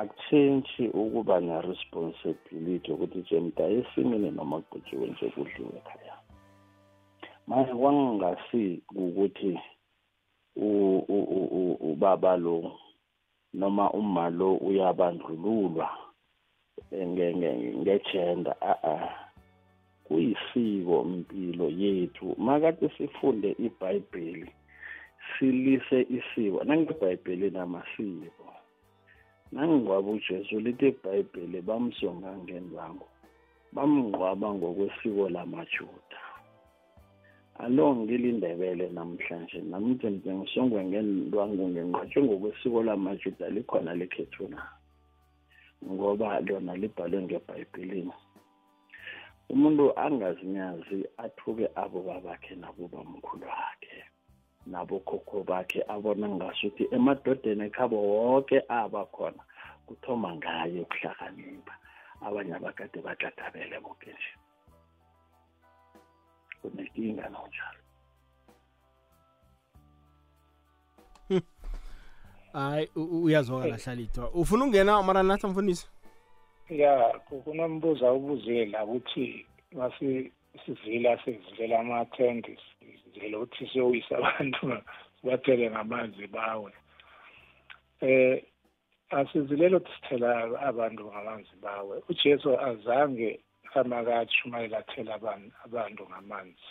[0.00, 6.14] akuthintshi ukuba ne-responsibility yokuthi nje mdayesimile noma kugqitshiwe nje kudliwe ekhaya
[7.48, 9.52] manje kwangingasiku ukuthi
[11.90, 12.56] ubaba lo
[13.60, 15.86] noma uma lo uyabandlululwa
[17.82, 18.96] ngegender a-a
[20.06, 24.48] kuyisiko impilo yethu makade sifunde ibhayibheli
[25.30, 28.46] silise isiko nangebhayibhelini amasiko
[29.52, 33.06] nangingcwaba ujesu lithi ibhayibheli bamzonga ngenzango
[33.74, 36.20] bamngqwaba ngokwesiko lamajuda
[37.64, 44.60] alo ngilindebele namhlanje namdzemdze ngisongwe ngendwangu ngenqatshwe ngokwesiko lamajuda likhona likhethu na
[45.92, 48.14] ngoba lona libhalwe ngebhayibhelini
[49.52, 53.96] umuntu angazinyazi athuke abo babakhe nabo bamkhulu wakhe
[54.66, 59.42] nabokhokho bakhe abona ngasuthi emadodeni ekhabo wonke abakhona
[59.86, 61.74] kuthoma ngayo ukuhlakanipha
[62.26, 64.32] abanye abakade batlatabele boke nje
[66.60, 67.80] kunenkinga nawunjalo
[72.52, 75.86] hayi uyazwakala hlalithwa ufuna ukungena mara nathi mfundisi
[76.82, 76.94] ya
[77.28, 79.46] kunombuzo awubuzela ukuthi
[80.56, 82.46] isivila sivulela ama-tent
[83.02, 84.62] sizele ukuthi siyowisa abantu
[85.16, 86.72] sibathele ngamanzi bawe
[88.06, 88.36] um eh,
[89.18, 90.28] asizilelo sithela
[90.70, 93.28] abantu ngamanzi bawe ujesu azange
[93.80, 95.12] amakashumayela athela
[95.66, 96.70] abantu ngamanzi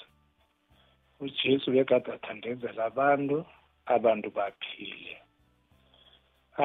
[1.24, 3.38] ujesu bekade athandezela abantu
[3.96, 5.16] abantu baphile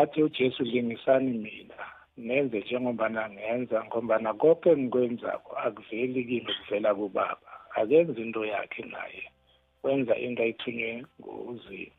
[0.01, 1.79] athi ujesu lingisani mina
[2.25, 7.47] nenze njengombana ngenza ngombana konke engikwenzakho akuveli kimi kuvela kubaba
[7.79, 9.23] akenzi into yakhe naye
[9.85, 11.93] wenza into ayithunywe nguzimu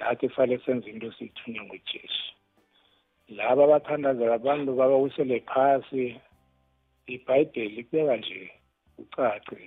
[0.00, 2.26] nathi fanele senze into esiyithunywe ngujeshi
[3.36, 6.04] laba abathandazela abantu babawisele phasi
[7.14, 8.40] ibhayibheli kubeka nje
[9.02, 9.58] ucace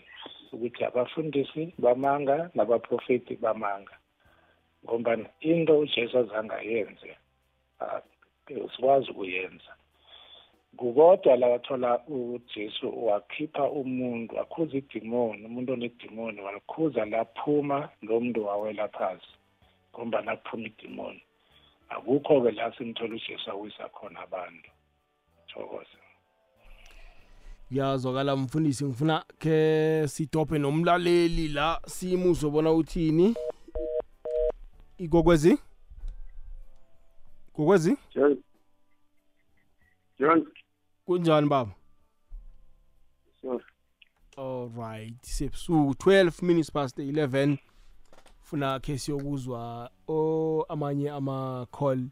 [0.54, 3.96] ukuthi abafundisi bamanga nabaprofeti bamanga
[4.84, 7.10] ngombana into ujesu azange ayenze
[8.48, 9.76] sikwazi ukuyenza
[10.78, 18.88] kukodwa la wathola uJesu wakhipha umuntu akhuza idimoni umuntu onedimoni walikhuza laphuma lo muntu wawela
[18.88, 19.28] phansi
[19.94, 21.24] ngombana aphuma idimoni
[21.90, 24.70] akukho-ke la simthola ujesu awisa khona abantu
[25.48, 26.00] thokoza
[27.72, 33.36] yazwakala mfundisi ngifuna ke sidobhe nomlaleli la simuzwe bona uthini
[34.98, 35.58] ikokwezi
[37.56, 38.38] kokwezi john
[40.20, 40.46] john
[41.08, 41.72] kunjani baba
[44.38, 47.58] all right sebusuku 12 minutes past 11
[48.42, 52.08] funa ke siyokuzwa o oh, amanye ama call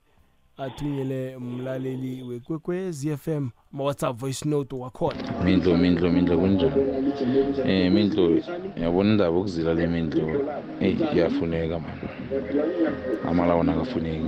[0.60, 6.72] athunyele mlaleli wekwekwez FM ma-whatsapp voice note wakhona mindlo mindlo mindlo kunjani
[7.64, 8.39] um eh, mindlo
[8.82, 10.22] yabona indaba yokuzila le mindlo
[10.82, 12.01] eyi iyafuneka mani
[13.30, 14.26] amala wona akafuneki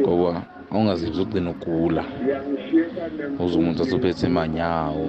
[0.00, 0.30] ngoba
[0.70, 2.02] awungazibi uzogcina ugula
[3.44, 5.06] uze umuntu asuphethe emanyawo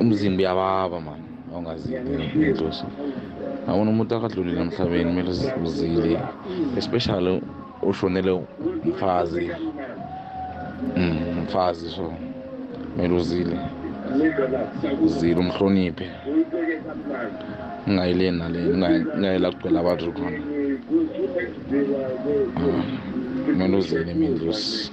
[0.00, 2.84] umzimba uyababa mani awungazibi mindloso
[3.72, 5.30] umuntu akadlulile emhlabeni kumele
[5.64, 6.16] uzile
[6.80, 7.34] especially
[7.90, 8.32] ushonele
[8.86, 9.44] umfazi
[10.96, 12.04] mm, mfazi so
[12.94, 13.56] kumele uzile
[15.04, 16.06] uzile umhloniphe
[17.86, 18.58] ungayileni nale
[19.16, 20.40] ungayela kugcwela abantu khona
[22.60, 22.82] ah,
[23.44, 24.90] kumele uzile mindlusi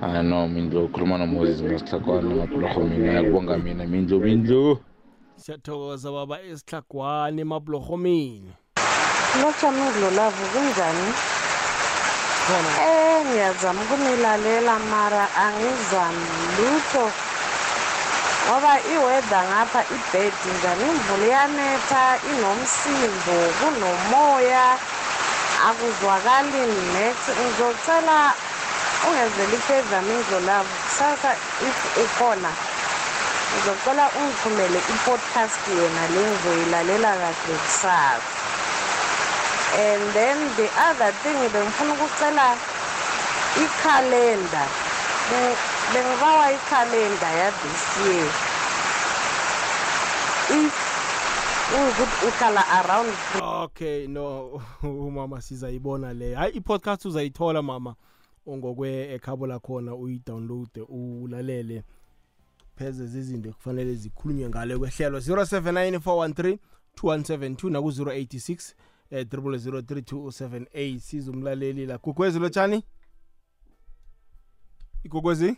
[0.00, 4.62] hayi no mindlu khuluma nomoses masihlakwana mabhulorho mina yakubonga mina mindlu mindlu
[5.44, 8.50] siyathokoza baba esihlagwane emabulorhomeni
[9.40, 11.06] lotshami ngulolavu kunjani
[12.88, 17.04] um ngiyazama ukunilalela mara angizami lutho
[18.44, 24.66] ngoba iweda ngapha ibhedi njani imvula iyanetha inomsindo kunomoya
[25.68, 26.62] akuzwakali
[26.94, 28.18] next ngizocela
[29.06, 31.30] ungezela ifevami ndlolavu kusasa
[31.66, 32.50] if ukhona
[33.52, 38.22] ngizocela ungithumele i-podcast yona le ngizoyilalela kade kusasa
[39.86, 42.48] and then the other thing bengifuna ukucela
[43.64, 44.62] ikhalenda
[45.94, 48.30] bengibawa ikhalenda ya-this year
[50.60, 50.90] if
[51.88, 53.10] ukuthi uhlala around
[53.42, 54.62] okay no
[55.06, 57.94] umama sizayibona le hayi i-podcast uzayithola mama
[58.46, 61.84] ongokwe ekhabo lakhona uyidownload ulalele
[62.80, 66.56] pheze zizinto ekufanele zikhulunywe ngalo kwehlelo 079 413
[67.70, 68.74] naku-086
[69.10, 72.84] eh, 00327 siza umlaleli la gugwezi lotshani
[75.04, 75.56] igogwezi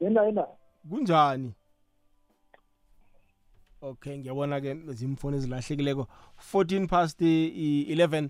[0.00, 0.44] yena yena
[0.90, 1.50] kunjani
[3.82, 6.08] okay ngiyabona-ke zimfoni ezilahlekileko
[6.52, 8.28] 14 past 11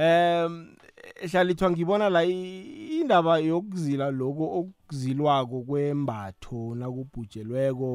[0.00, 0.74] um
[1.20, 7.86] ehlalitwa ngibona la indaba yokuzila lokho okuzilwako kwembatho nakubhujelweko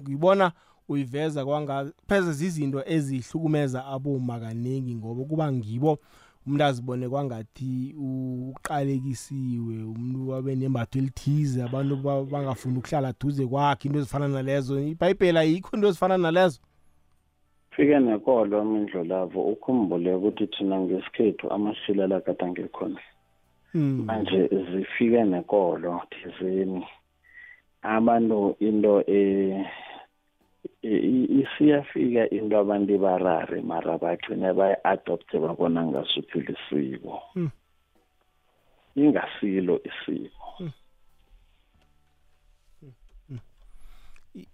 [0.00, 0.46] ngibona
[0.90, 1.74] uyiveza kwanga
[2.08, 5.92] pheze zizinto ezihlukumeza aboma kaningi ngoba kuba ngibo
[6.46, 7.72] umuntu azibone kwangathi
[8.08, 11.92] uqalekisiwe umuntu wabe nembatho elithize abantu
[12.32, 16.58] bangafuni ukuhlala duze kwakhe into ezifana nalezo ibhayibheli ayikho into ezifana nalezo
[17.76, 23.00] fike nekolo mindlolavo ukhumbule ukuthi thina ngesikhethu amasila la kade angekhona
[23.72, 24.04] hmm.
[24.06, 26.86] manje zifike nekolo thizeni
[27.82, 29.22] abantu into e,
[30.82, 30.92] e,
[31.42, 37.50] isiyafika into abantu barare mara bagcine bayi-adopthe babona ngasuphila isiko hmm.
[38.96, 40.72] ingasilo isiko hmm.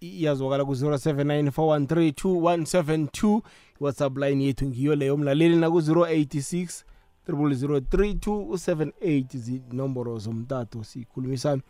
[0.01, 3.43] iyazwakala ku-079 413
[3.81, 6.83] whatsapp line yethu ngiyo leyo mlaleli naku-086
[7.29, 11.63] 03278 zinomboro zomtato sikhulumisana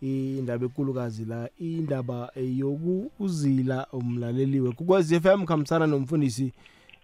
[0.00, 6.52] indaba ekulukazi la indaba yokuzila umlaleliwe kukwazi f m khambisana nomfundisi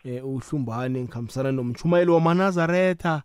[0.04, 3.22] eh, uhlumbane ngikhambisana nomtshumayeli wamanazaretha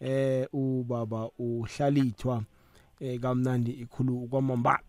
[0.00, 2.42] eh, ubaba uhlalithwa
[3.00, 4.80] eh, kamnandi ikhulu kwamambala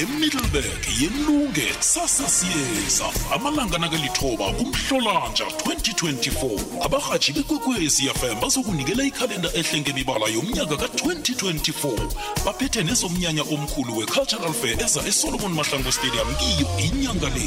[0.00, 10.76] emiddleburg yelunge kusasa siyeza amalanga nakalithoba kumhlolanja 2024 abarhatshi bekwekwecfm bazokunikela ikhalenda ehle ngemibala yomnyaka
[10.76, 17.46] ka-2024 baphethe nezomnyanya omkhulu we-cultural fair eza esolomon mahlango stadium kiyo inyanga le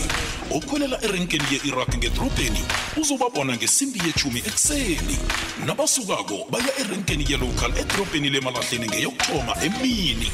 [0.57, 2.61] okhwelela erenkeni ye-iraq ngedrobheni
[3.01, 5.15] uzobabona ngesimbi yechumi ekuseni
[5.67, 10.29] nabasukako baya erenkeni yelocal edrobheni lemalahleni ngeyokuthoma emini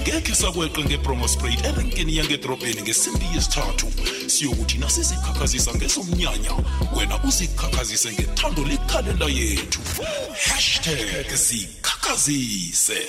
[0.00, 3.86] ngekhe sakweqe nge-bromo spray erenkini yangedrobheni ngesimbi yesithathu
[4.26, 6.52] siyokuthi nasizikhakhazisa ngezomnyanya
[6.96, 9.80] wena uzikhakhazise ngethando lekhalenda yethu
[10.48, 13.00] hashtag zikhakhazise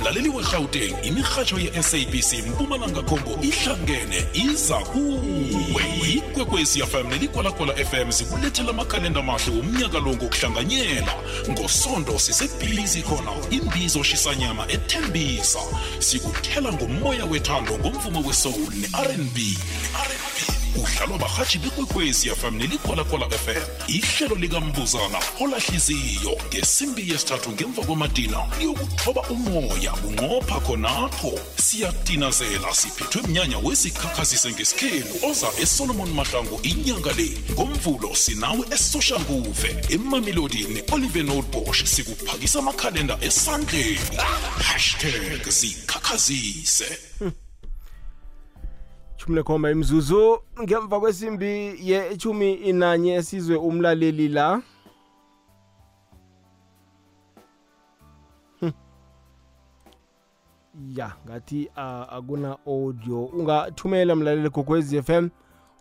[0.00, 9.20] mlaleli wegauteng imirhatsho ye-sabc mpumalanga khombo ihlangene iza kuwe ikwekwezi fm nelikwalakwala fm zikulethela amakhalenda
[9.20, 11.14] amahle womnyaka lo ngokuhlanganyela
[11.50, 15.60] ngosondo sisebhizi khona imbizo shisanyama ethembisa
[16.06, 19.36] sikuthela ngomoya wethando ngomvumo wesoul ne-rnb
[19.94, 29.20] ne-rnb udlalwa barhatshi bekwekwezi fm nelikwalakwala fm ihlelo likambuzana olahliziyo ngesimbi yesithathu ngemva kwamadina yokuthoba
[29.30, 38.64] umoya bunqopha khonapho siyatinazela siphethwe mnyanya wesikhakhazise ngesikhenu oza esolomon mahlangu inyanga le ngomvulo sinawe
[38.74, 43.98] esoshanguve emamelodini oliver nodbosh sikuphakisa amakhalenda esandleni
[44.68, 46.86] hashtag zikhakhazise
[47.18, 47.43] hm.
[49.28, 51.52] 17 imzuzu ngemva kwesimbi
[51.90, 54.62] yethumi inanye esizwe umlaleli la
[58.60, 58.72] hmm.
[60.96, 61.70] ya ngathi
[62.08, 65.28] akuna audio ungathumela mlaleli gogwez FM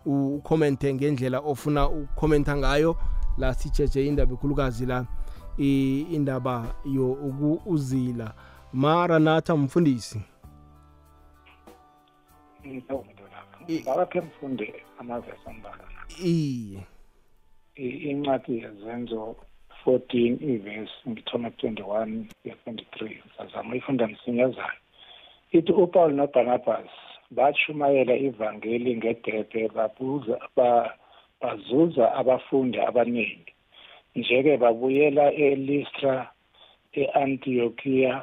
[0.05, 2.95] ukommente ngendlela ofuna ukukomenta ngayo
[3.37, 5.05] la sijeje indaba ekhulukazi la
[5.57, 8.33] indaba yokuuzila
[8.73, 10.21] maranatha mfundisi
[12.65, 13.03] Então,
[13.71, 14.67] ngakaphi mfundi
[14.99, 16.01] amavesi ambalana
[16.33, 16.79] iye
[18.09, 19.21] incwadi yezenzo
[19.85, 24.77] 14 ivesi ngithoma 21 ye-23 sazama uyifunda msinyazana
[25.57, 26.91] ithi upawulo nobarnabas
[27.37, 30.71] bashumayela ivangeli ngedebhe babuza ba,
[31.41, 33.51] bazuza abafundi abaningi
[34.15, 36.13] nje-ke babuyela elistra
[37.01, 38.13] e-antiokiya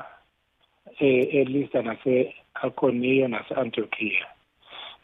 [1.09, 4.26] e-elista nase-aconiya e-, nase-antiokiya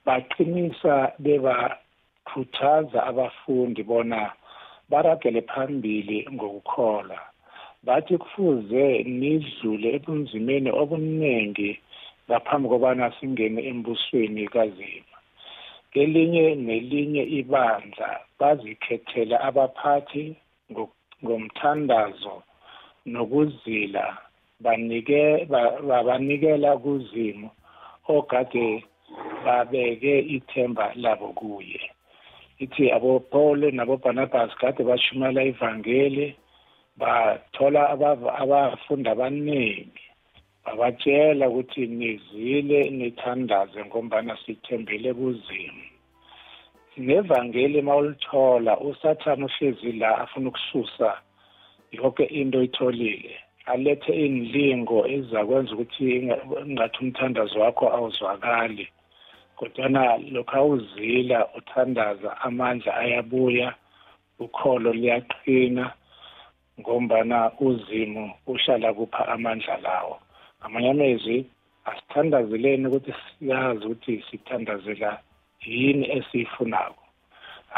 [0.06, 4.20] baqinisa bebakhuthaza abafundi bona
[4.90, 7.20] baragele phambili ngokukholwa
[7.86, 8.84] bathi kufuze
[9.20, 11.70] nidlule ebunzimeni obuningi
[12.26, 15.16] ngaphambi kobana singene embusweni kazima
[15.92, 20.24] kelinye nelinye ibandla bazikhethela abaphathi
[21.22, 22.34] ngomthandazo
[23.12, 24.04] nokuzila
[24.64, 25.20] banike
[25.90, 27.48] babanikela kuzimo
[28.14, 28.66] ogade
[29.44, 31.80] babeke ithemba labo kuye
[32.64, 36.26] ithi abopawule nabobarnabas kade bashumayela ivangeli
[37.00, 37.80] bathola
[38.42, 40.04] abafundi abaningi
[40.64, 45.84] babatshela ukuthi nizile nithandaze ngombana sithembele kuzimu
[47.06, 51.08] nevangeli mawulithola usathane uhlezi la afuna ukususa
[51.96, 53.32] yonke into oyitholile
[53.72, 56.06] alethe iy'nlingo ezizakwenza ukuthi
[56.72, 58.86] ngathi umthandazo wakho awuzwakali
[59.56, 63.68] kodwana lokha uzila uthandaza amandla ayabuya,
[64.44, 65.84] ukholo luyaqina,
[66.80, 70.14] ngombana uZimu uhlala kupha amandla lawo.
[70.60, 71.36] ngamanye amezwi
[71.90, 75.10] asithandazeleni ukuthi siyazi ukuthi sithandazela
[75.70, 77.02] yini esiyifunako.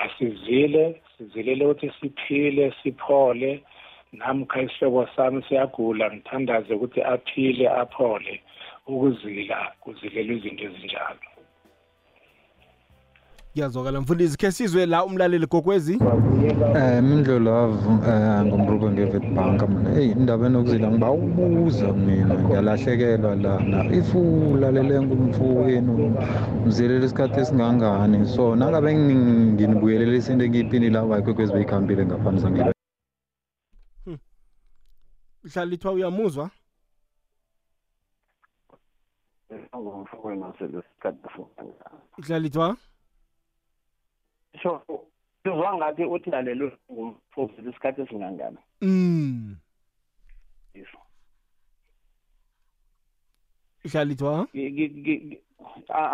[0.03, 0.85] Asizile
[1.17, 3.53] sizilele ukuthi siphile siphole
[4.19, 8.35] namkha isihlobo sami siyagula ngithandaze ukuthi aphile aphole
[8.91, 11.27] ukuzila kuzilela izinto ezinjalo
[13.59, 16.45] kuyazwakala mfundisi khe sizwe la umlaleli gokwezi um
[16.77, 24.15] eh, imdlolavu um eh, ngumruba ngevetbank mina eyi indaba enokuzila ngibawubuza mina ngiyalahlekelwa lana if
[24.15, 25.95] ulalele ngumfowenu
[26.65, 32.73] umzelele isikhathi esingangani so nangabe nginibuyelelisa into engiyiphini la wayikwekwezi beyihambile ngaphambi sangibe
[34.05, 34.19] hmm.
[35.55, 36.51] hlalithwa uyamuzwa
[42.27, 42.77] hlalithwa
[44.63, 44.73] sho
[45.45, 49.57] uzwa ngathi uthi nalelo ngumfuzi lesikhathi esingangani mm
[50.75, 51.01] yiso
[53.87, 54.33] ihlalithwa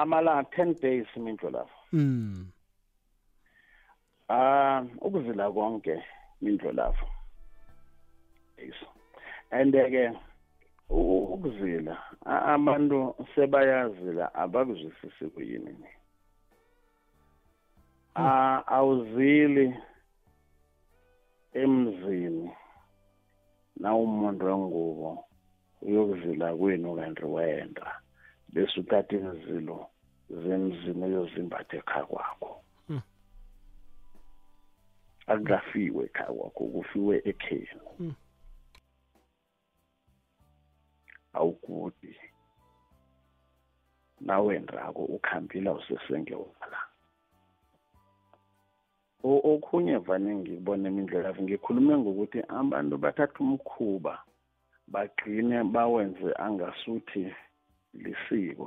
[0.03, 2.47] amalanga 10 days mindlo lapho mm
[4.39, 5.95] ah ukuzila konke
[6.43, 7.07] mindlo lapho
[8.59, 8.87] yiso
[9.59, 10.05] and ke
[11.35, 11.95] ukuzila
[12.55, 12.99] abantu
[13.35, 15.73] sebayazila abakuzwisisi kuyini
[18.17, 19.77] a awuzili
[21.53, 22.51] emzini
[23.77, 25.25] nawumuntu wengubo
[25.83, 28.01] uyokuzila kwenu kanti wenda
[28.53, 29.79] bese uthatha izilo
[30.31, 32.51] zemzini uyozimbatha ekhaya kwakho
[32.87, 33.03] hmm.
[35.27, 38.15] akukafiwe ekhaya kwakho kufiwe ekhenu hmm.
[41.35, 42.15] awugudi
[44.21, 46.79] nawendako ukhambile awusesengewala
[49.25, 54.15] okhunye vane ngikubona imindlela yafi ngikhulume ngokuthi abantu bathatha umkhuba
[54.93, 57.23] bagcine bawenze angasuthi
[58.03, 58.67] lisiko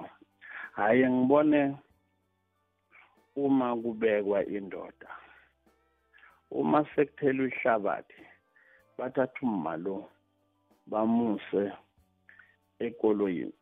[0.79, 1.61] hhayi ngibone
[3.43, 5.09] uma kubekwa indoda
[6.59, 8.21] uma sekuthelwa ihlabathi
[8.97, 9.95] bathatha umma lo
[10.91, 11.61] bamuse
[12.85, 13.55] ekoloyini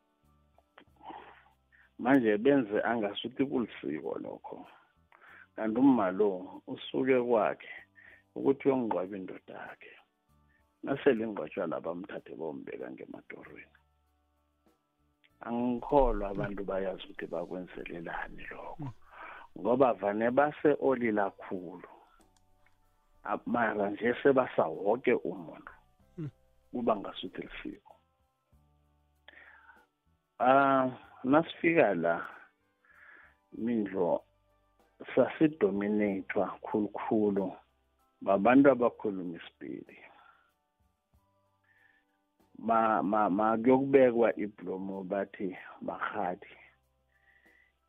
[2.02, 4.56] manje benze angasuthi kulisiko lokho
[5.56, 6.28] kanti umalo
[6.74, 7.74] usuke kwakhe
[8.38, 9.94] ukuthi uyongqwaba indoda yakhe
[10.84, 13.80] nasele ingqwatshwa laba mthathe bombeka ngematorweni
[15.48, 18.88] angikholwa abantu bayazi ukuthi bakwenzelelani lokho
[19.58, 21.90] ngoba vane base-oli lakhulu
[23.54, 25.74] mara nje sebasa wonke umuntu
[26.72, 27.94] kuba ngasuthi lisiko
[30.46, 30.88] um ah,
[31.32, 32.14] nasifika la
[33.66, 34.10] mindlo
[35.16, 37.46] sasidominethwa khulukhulu
[38.26, 39.98] babantu abakhuluma isipedi
[42.68, 42.80] ma
[43.12, 45.48] ma ma kuyokubekwa iblomo bathi
[45.88, 46.54] bahadi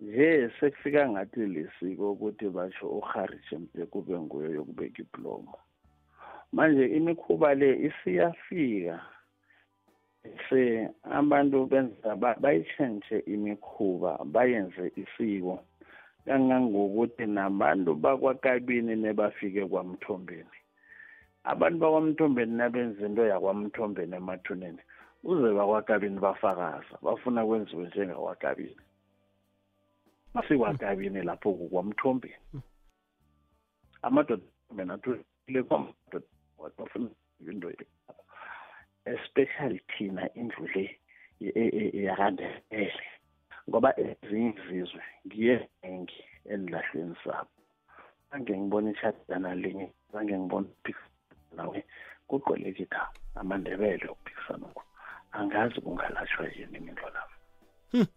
[0.02, 0.28] nje
[0.58, 5.54] sekufika ngathi lesiko ukuthi basho uharije mde kube nguyo yokubeka iblomo
[6.54, 8.96] manje imikhuba le isiyafika
[10.48, 10.62] se
[11.20, 12.10] abantu benza
[12.42, 15.54] bayitshentshe imikhuba bayenze isiko
[16.26, 20.58] kangangokuthi nabantu bakwakabini nebafike kwamthombeni
[21.46, 24.82] abantu bakwamthombeni nabenza into yakwamthombeni emathuneni
[25.24, 28.82] uze bakwakabini bafakaza bafuna kwenziwe njengakwakabini
[30.34, 32.38] basikwakabini lapho kukwamthombeni
[34.02, 34.42] amadoda
[34.74, 36.26] mina athule kwamadoda
[36.78, 37.10] bafuna
[37.46, 37.70] into
[39.14, 40.84] especially thina indlu le
[42.06, 43.06] yakandebele
[43.68, 45.54] ngoba ezinye izizwe ngiye
[45.88, 46.18] engi
[46.52, 47.50] enilahlweni sabo
[48.32, 49.86] ange ngibone ishada nalinye
[50.18, 50.68] ange ngibone
[51.56, 51.78] nawe
[52.28, 53.08] kugqweleke ikhaya
[53.40, 54.82] amandebele ukuphikisana kho
[55.38, 57.36] angazi kungalashwa yini imindlo lami
[57.92, 58.08] hmm.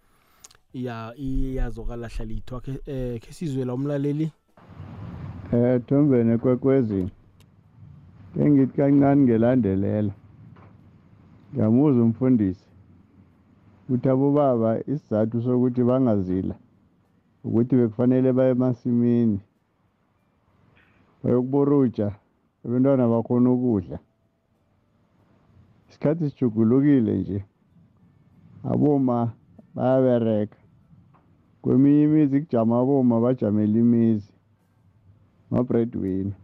[0.86, 0.96] ya
[1.28, 4.28] iyazokala hlalithwa ke eh ke sizwe la umlaleli
[5.56, 7.12] eh thombene kwekwezini
[8.34, 10.14] ke ngithi kancane ngelandelela
[11.54, 12.69] ngiyamuzwa umfundisi
[13.90, 16.56] ukuthi abobaba isizathu sokuthi bangazila
[17.46, 19.38] ukuthi bekufanele baye emasimini
[21.24, 22.08] bayokuboruja
[22.66, 23.98] abantwana bakhona ukudla
[25.90, 27.40] isikhathi sijugulukile nje
[28.72, 29.18] aboma
[29.76, 30.58] bayabereka
[31.62, 34.32] kweminye imizi kujama aboma bajamela imizi
[35.52, 36.38] ma-breadwinner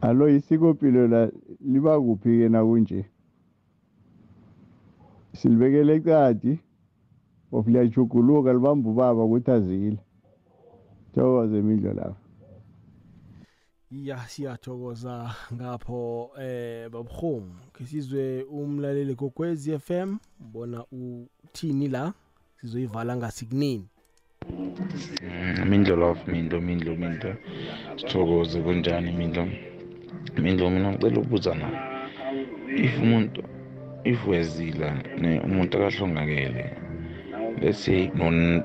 [0.00, 1.30] alo isikopilo la
[1.62, 3.00] liba kuphi-ke nakunje
[5.42, 6.58] silibekele ecadi
[7.52, 9.98] of liyajuguluka libamba ubaba ukuthi azile
[11.14, 12.20] thokoze imidlo lapha
[13.90, 20.18] ya siyathokoza ngapho eh babuhum kesizwe umlaleli gogwezi FM
[20.52, 22.12] bona uthini la
[22.60, 23.88] sizoyivala ngasikunini
[25.68, 27.30] mindlo love mindlo mindlo mindlo
[27.96, 29.44] sithokoze kunjani mindlo
[30.42, 31.68] mindlo mina ngicela ukubuza na
[32.84, 33.42] if umuntu
[34.08, 34.88] ivukezila
[35.46, 36.64] umuntu akahlongakele
[37.60, 37.94] bese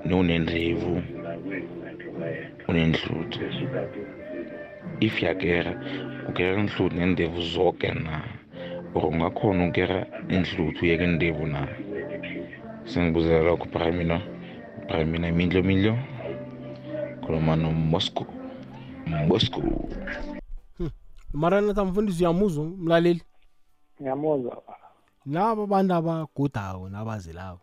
[0.09, 0.93] nonendevu
[2.69, 3.39] unenhluthu
[5.05, 5.73] if uyagera
[6.27, 8.15] ugera inhluthu nendevu zonke na
[8.95, 9.97] or ungakhona ukugera
[10.35, 11.61] inhluthu uyeke indevu na
[12.89, 14.15] sengibuzela lokho bramina
[14.87, 15.93] bramina mindlo mindlo
[17.23, 18.25] khuluma nomoscow
[19.27, 19.63] moscow
[21.41, 23.21] marana tamfundisi uyamuzwa mlaleli
[24.01, 24.55] ngiyamuzwa
[25.33, 27.61] laba abantu abagudayo nabazelayo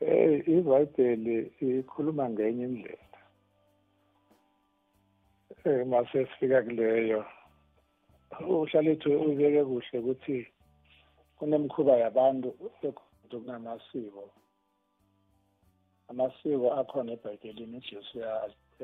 [0.00, 1.34] Eh iBhayibheli
[1.66, 3.18] ikhuluma ngenye indlela.
[5.66, 7.20] Eh mase sifika kuleyo
[8.52, 10.38] uhlale ethu ubeke kuhle ukuthi
[11.38, 12.48] kunemkhuba yabantu
[12.86, 14.24] ekunamasiko.
[16.10, 18.16] Amasiko akhona eBhayibhelini uJesu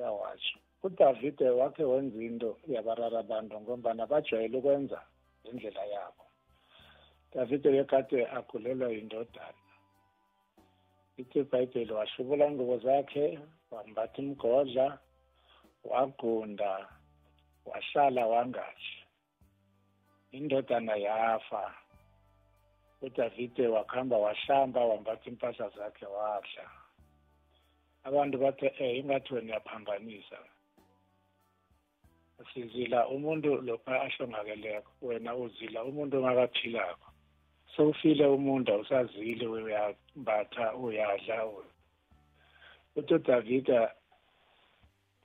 [0.02, 0.58] yawatsho.
[0.84, 5.00] udavide wakhe wenza into yabarara abantu ngombana bajwayele ukwenza
[5.48, 6.24] indlela yabo
[7.32, 9.56] davide bekade akhulelwa yindodana
[11.20, 13.26] ithi ibhayibheli washubula ngubo zakhe
[13.72, 14.86] wambatha imgodla
[15.90, 16.70] wagunda
[17.68, 18.96] wahlala wangatshi
[20.36, 21.62] indodana yafa
[23.04, 26.64] udavide wakuhamba wahlamba wambatha impahla zakhe wadla
[28.08, 30.38] abantu bathe um ingathi wena yaphambanisa
[32.52, 37.08] sizila umuntu lokho ahlongakeleko wena uzila umuntu ongakaphilako
[37.74, 43.80] sowufile umuntu awusazile uyambatha uyadla uthi udavida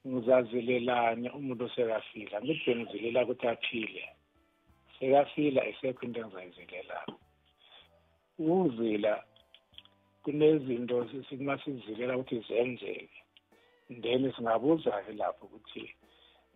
[0.08, 4.04] ngizazilelani umuntu osekafile angithi bengizilela ukuthi aphile
[5.00, 7.14] sekafila isekho into engizayizilelako
[8.40, 9.14] ukuzila
[10.24, 10.96] kunezinto
[11.48, 13.18] ma sizilela ukuthi zenzeke
[13.98, 15.86] ndeni singabuza-ke lapho ukuthi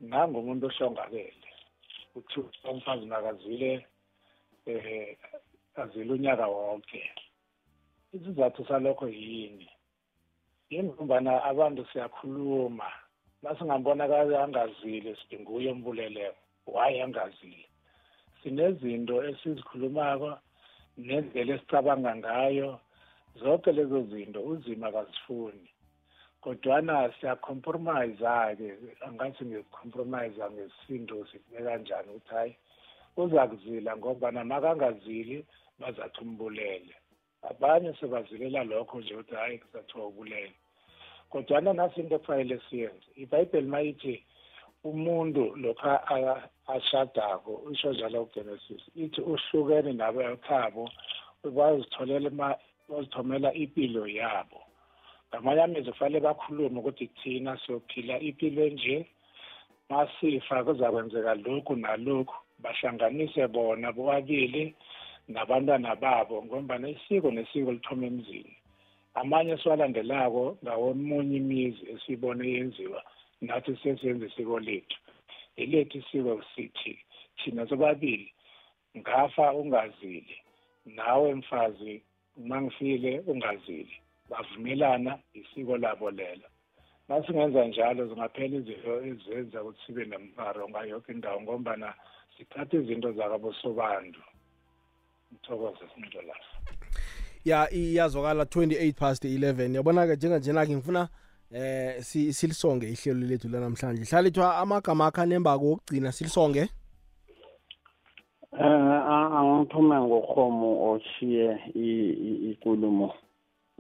[0.10, 1.32] nangumuntu ohlongakele
[2.12, 3.72] kuthiwa umfazi nakazile
[4.68, 5.16] eh
[5.82, 7.02] azile unyaka wonke
[8.16, 9.68] isizathu salokho yini
[10.72, 12.90] yingombana abantu siyakhuluma
[13.44, 16.36] nasingambonakali angazile sidinguye umbuleleko
[16.76, 17.64] waye angazile
[18.42, 20.30] sinezinto esizikhulumako
[21.06, 22.70] nendlela esicabanga ngayo
[23.40, 25.68] zonke lezo zinto uzima akazifuni
[26.44, 28.68] kodwana siyakhomphromaya-ke
[29.08, 32.54] angazi ngiyokhompromaya ngesisindo sikube kanjani ukuthi hhayi
[33.22, 35.38] uzakuzila ngombana makangazili
[35.80, 36.94] bazathi umbulele
[37.50, 40.56] abanye sebazilela lokho nje ukuthi hhayi kuzathiwa ubulele
[41.32, 44.16] kodwana nasi into ekufanele siyenze ibhayibheli mayithi
[44.90, 45.88] umuntu lokho
[46.76, 50.84] ashadako isho njalo ugenesis ithi uhlukene nabakhabo
[51.58, 52.28] bazitholela
[52.90, 54.60] bazithomela impilo yabo
[55.34, 58.96] ngamanye amizwe kufanele bakhulume ukuthi thina siyophila impilo enje
[59.90, 64.64] masifa kuzakwenzeka lokhu nalokhu bahlanganise bona bobabili
[65.34, 68.54] nabantwana babo ngombana isiko nesiko lithoma emzini
[69.20, 73.02] amanye esiwalandelako ngawomunye imizi esiyibone yenziwa
[73.46, 74.98] nathi sesiyenza isiko lethu
[75.62, 76.94] ilethu isiko sithi
[77.42, 78.28] thina sobabili
[79.00, 80.36] ngafa ungazili
[80.98, 81.94] nawe mfazi
[82.42, 83.96] uma ngifile ungazili
[84.30, 86.44] bavumelana isiko labo lelo
[87.08, 91.88] masingenza njalo zingaphela izinto ezenza ukuthi sibe nomraro ngayo yonke indawo ngombana
[92.38, 94.20] sithatha izinto zakabosobantu
[95.30, 96.52] ngithokoze sinto laso
[97.46, 101.04] ya iyazwakala 28 past 11 yabona-ke njenganjena-ke ngifuna
[101.54, 102.02] eh
[102.38, 106.64] silisonge ihlelo lethu lanamhlanje hlalithwa amagama akho anembako wokugcina silisonge
[108.52, 111.48] um eh, angithume ngorhomo oshiye
[112.52, 113.10] ikulumo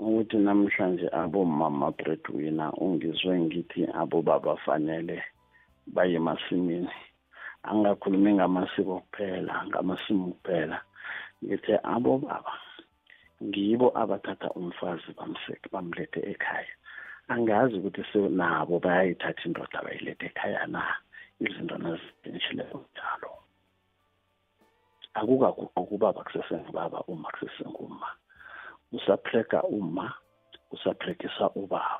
[0.04, 5.18] ukuthi namhlanje abomama breadwinner ungizwe ngithi abobaba fanele
[5.96, 6.94] baye emasimini
[7.70, 10.78] angakhulumi ngamasiko kuphela ngamasimo kuphela
[11.44, 12.54] ngithe abobaba
[13.48, 16.74] ngibo abathatha umfazi bamseke bamlethe ekhaya
[17.34, 20.82] angazi ukuthi nabo bayayithatha indoda bayilethe ekhaya na
[21.44, 23.32] izinto nazizintshileyo njalo
[25.20, 28.08] akukaguquki ubaba kusesengubaba uma kusesenguma
[28.94, 30.08] usaphlega uma
[30.72, 32.00] usaphlegisa ubaba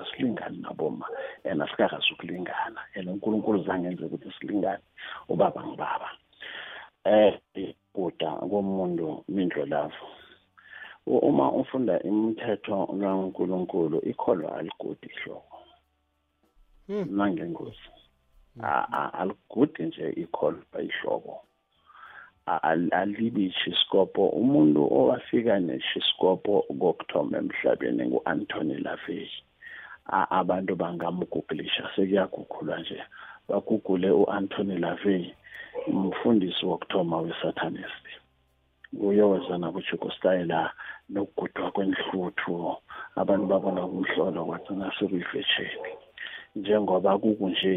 [0.00, 1.06] asilingani naboma
[1.44, 4.82] and asikakazi ukulingana and unkulunkulu zangenze ukuthi silingane
[5.30, 6.08] ubaba ngibaba
[7.06, 10.04] um eh, kuda komuntu mindlolavu
[11.06, 15.56] uma ufunda imithetho kankulunkulu ikholo aligodi ihloko
[16.88, 17.06] hmm.
[17.16, 17.88] nangengozi
[18.54, 18.64] hmm.
[19.18, 21.32] aligudi nje ikholo ihloko
[23.00, 29.28] alibi Chiskopo umuntu owafika neChiskopo kokthoma emhlabeni nguAnthony Lavey
[30.40, 33.00] abantu bangamgooglisha sekuyagugulwa nje
[33.48, 35.24] bagugule uAnthony Lavey
[35.90, 38.04] umfundisi wokthoma weSathanist
[39.08, 40.58] uyoza nakujukostayela
[41.12, 42.52] nokugudwa kwenhluthu
[43.20, 45.90] abantu babona kumhlolo kwagcina sekuyifetsheni
[46.58, 47.74] njengoba kukunje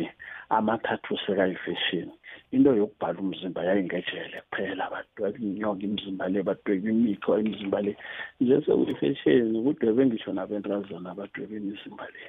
[0.51, 2.11] amathathusi kayifeshini
[2.51, 7.93] into yokubhala umzimba yayingejele kuphela badweba inyoka imizimba le badweba imithwa imizimba le
[8.39, 12.23] nje sekuyifeshini kudwebe ngisho nabentrazana badweba imizimba le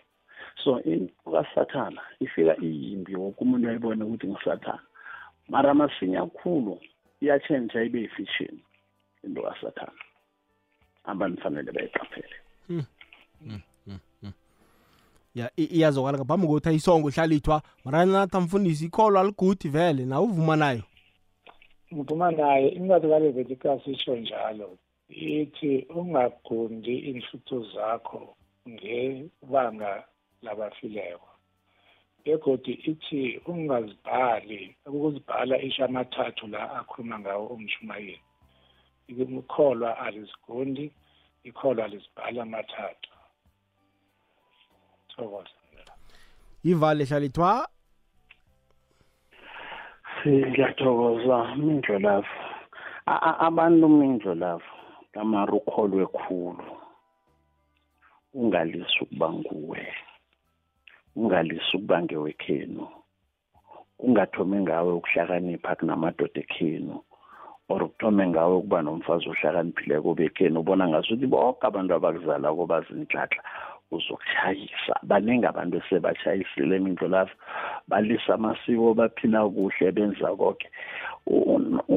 [0.63, 0.71] so
[1.33, 4.83] kasathana ifika iyimbi woke umuntu ayibone ukuthi ngusathana
[5.53, 6.75] mara masinya kakhulu
[7.23, 8.61] iyatshentsha ibe yifishini
[9.25, 10.03] into kasathana
[11.11, 12.35] abantu fanele bayiqaphele
[12.67, 12.85] hmm.
[13.47, 13.63] hmm.
[15.39, 20.83] ya iyazokala ngaphambi kokuthi isongo ihlalithwa maranata mfundisi ikholwa ligudi vele nawe uvuma nayo
[21.95, 24.69] ngivuma naye incwadi kalevetikasi itsho njalo
[25.09, 28.23] ithi ungagundi inhluthu zakho
[28.71, 29.93] ngebanga
[30.43, 31.21] labafileyo
[32.25, 38.19] begodi ithi ungazibhali ukuzibhala isho amathathu la akhuluma ngawo umshumayeli
[39.39, 40.87] ikholwa alizigundi
[41.49, 43.09] ikholwa lizibhala amathathu
[45.19, 45.57] sithokoze
[46.71, 47.53] ivale hlalithwa
[50.27, 52.33] ngiyathokoza mindlolavu
[53.47, 54.71] abantu mindlolavu
[55.13, 56.67] kamara ukholwe khulu
[58.41, 59.81] ungalisi ukuba nguwe
[61.21, 62.85] ungalisi ukuba ngewekhenu
[63.99, 66.95] kungathome ngawe ukuhlakanipha kunamadoda ekhenu
[67.71, 73.43] or kuthome ngawe ukuba nomfazi ohlakaniphileko bekhenu ubona ngasuthi bonke abantu abakuzalako bazinhlanhla
[73.97, 77.35] uzokushayisa baningi abantu esebashayisile emindlulavu
[77.91, 80.67] balisa amasiko baphila kuhle benza konke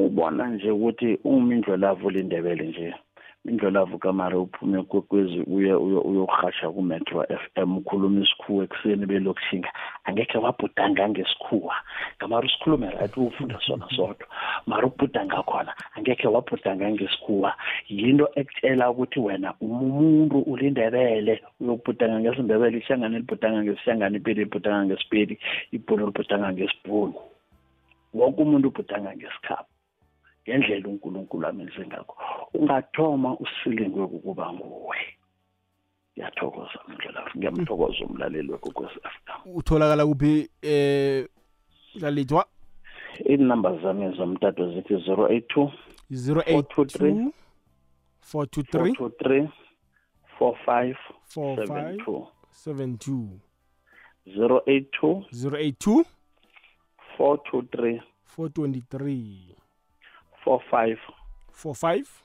[0.00, 2.88] ubona nje ukuthi uma indlulavu lindebele nje
[3.50, 5.72] indlolavu kamari uphume kwekwezi uye
[6.08, 9.70] uyokuhasha ku-metro f m ukhuluma isikhuwa ekuseni belokushinga
[10.06, 11.74] angekhe wabhuda ngangesikhuwa
[12.16, 14.26] ngamari usikhulume right ufunda sona sodwa
[14.68, 17.50] mari ubhuda ngakhona angekhe wabhuda ngangesikhuwa
[17.98, 25.34] yinto ekutshela ukuthi wena umuntu ulindebele uyokubhuda ngangesindebele ihlangane libhuda ngangesishangane ipedi libhuda ngangesipedi
[25.76, 27.18] ibhunu libhuda ngangesibhunu
[28.16, 29.71] wonke umuntu ubhuda ngangesikhabu
[30.48, 32.16] ngendlela uNkulunkulu amenze ngakho
[32.58, 34.96] ungathoma usilingwe ukuba nguwe
[36.14, 41.26] ngiyathokoza mndlela ngiyamthokoza umlaleli wekwekwezi fm utholakala kuphi eh
[42.02, 42.42] lalithwa
[43.30, 45.62] iinumber zami zomtato zithi 082
[46.10, 47.28] 082
[48.32, 49.48] 423
[50.38, 51.02] 423
[51.36, 52.26] 45
[52.64, 53.30] 72
[54.36, 56.04] 082 082
[57.18, 58.02] 423
[58.38, 59.61] 423
[60.44, 60.96] four five
[61.50, 62.22] four five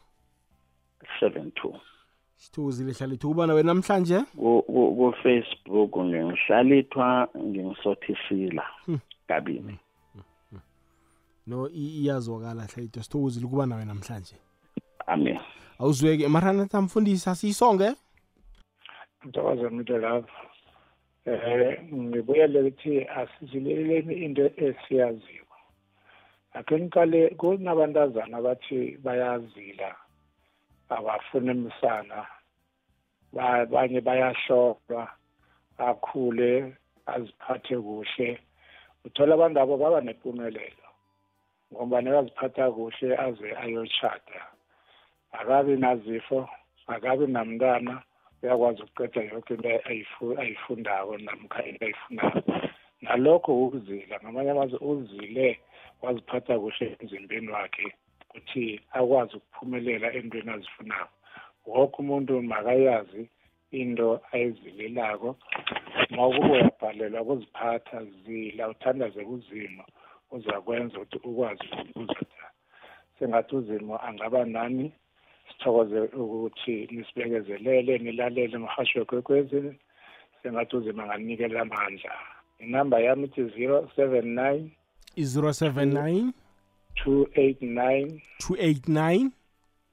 [1.20, 1.74] seven two
[2.40, 8.64] sithukuzile hlalithwa ubana wena namhlanje kufacebook ngingihlalithwa ngingisothisila
[9.28, 9.78] kabini hmm.
[10.14, 10.22] hmm.
[10.50, 10.60] hmm.
[11.48, 14.36] no iyazwakala hlalithwa sithukuzile ukuba nawe namhlanje
[15.08, 15.40] amen
[15.80, 17.92] awuzweke maranatha mfundisi asiyisonge
[19.26, 20.30] mthokoza mntu lapho
[21.26, 25.47] eh, um ngibuyele ukuthi asizileleni into esiyaziyo
[26.56, 29.90] akhe ngiqale kunabantazana abathi bayazila
[30.96, 32.18] abafuna imisana
[33.46, 35.02] abanye bayahlolwa
[35.88, 36.52] akhule
[37.14, 38.28] aziphathe kuhle
[39.06, 40.88] uthola abantu abo baba nempumelelo
[41.72, 44.40] ngoba nekaziphatha kuhle aze ayochata
[45.40, 46.38] akabi nazifo
[46.94, 47.94] akabi namntana
[48.42, 52.40] uyakwazi ukuqeda yonke into ayifundako namkha into ayifunako
[53.04, 55.48] nalokho ukuzila ngamanye amazwi uzile
[56.02, 57.86] waziphatha kuhle emzimbeni wakhe
[58.24, 58.64] ukuthi
[58.98, 61.08] akwazi ukuphumelela entweni azifunayo
[61.70, 63.22] woke umuntu makayazi
[63.80, 65.30] into ayizilelako
[66.14, 69.84] ngokuba uyabhalelwa kuziphatha zila uthandaze kuzimo
[70.36, 72.48] uzakwenza ukuthi ukwazi ukuzitha
[73.20, 74.86] sengathi uzimo angaba nani
[75.48, 79.60] sithokoze ukuthi nisibekezelele nilalele umhasho wekwekwezi
[80.42, 82.14] sengathi uzima anganikela amandla
[82.66, 84.66] inamba yami ithi zero seven nine
[85.18, 86.32] 079
[87.06, 89.32] 289 289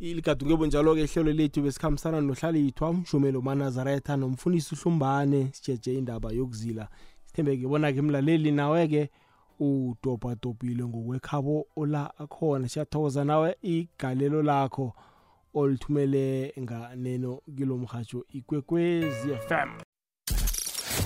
[0.00, 6.88] iligadunge bunjalo-ke ihlelo lethu besikhambisana nohlalithwa umshumelo manazaretha nomfundisi uhlumbane sijeje indaba yokuzila
[7.26, 9.10] sithembeke bona-ke mlaleli nawe-ke
[9.60, 14.94] udobhadobhile ngokwekhabo ola akhona siyathokoza nawe igalelo lakho
[15.54, 19.68] olithumele nganeno kilo mhatsho ikwekwezi fm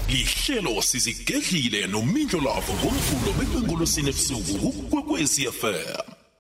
[0.09, 6.12] lihlelo sizigedlile nomindlo lavo ngomvulo bekwengolosini ebusuku kukwekwezi fm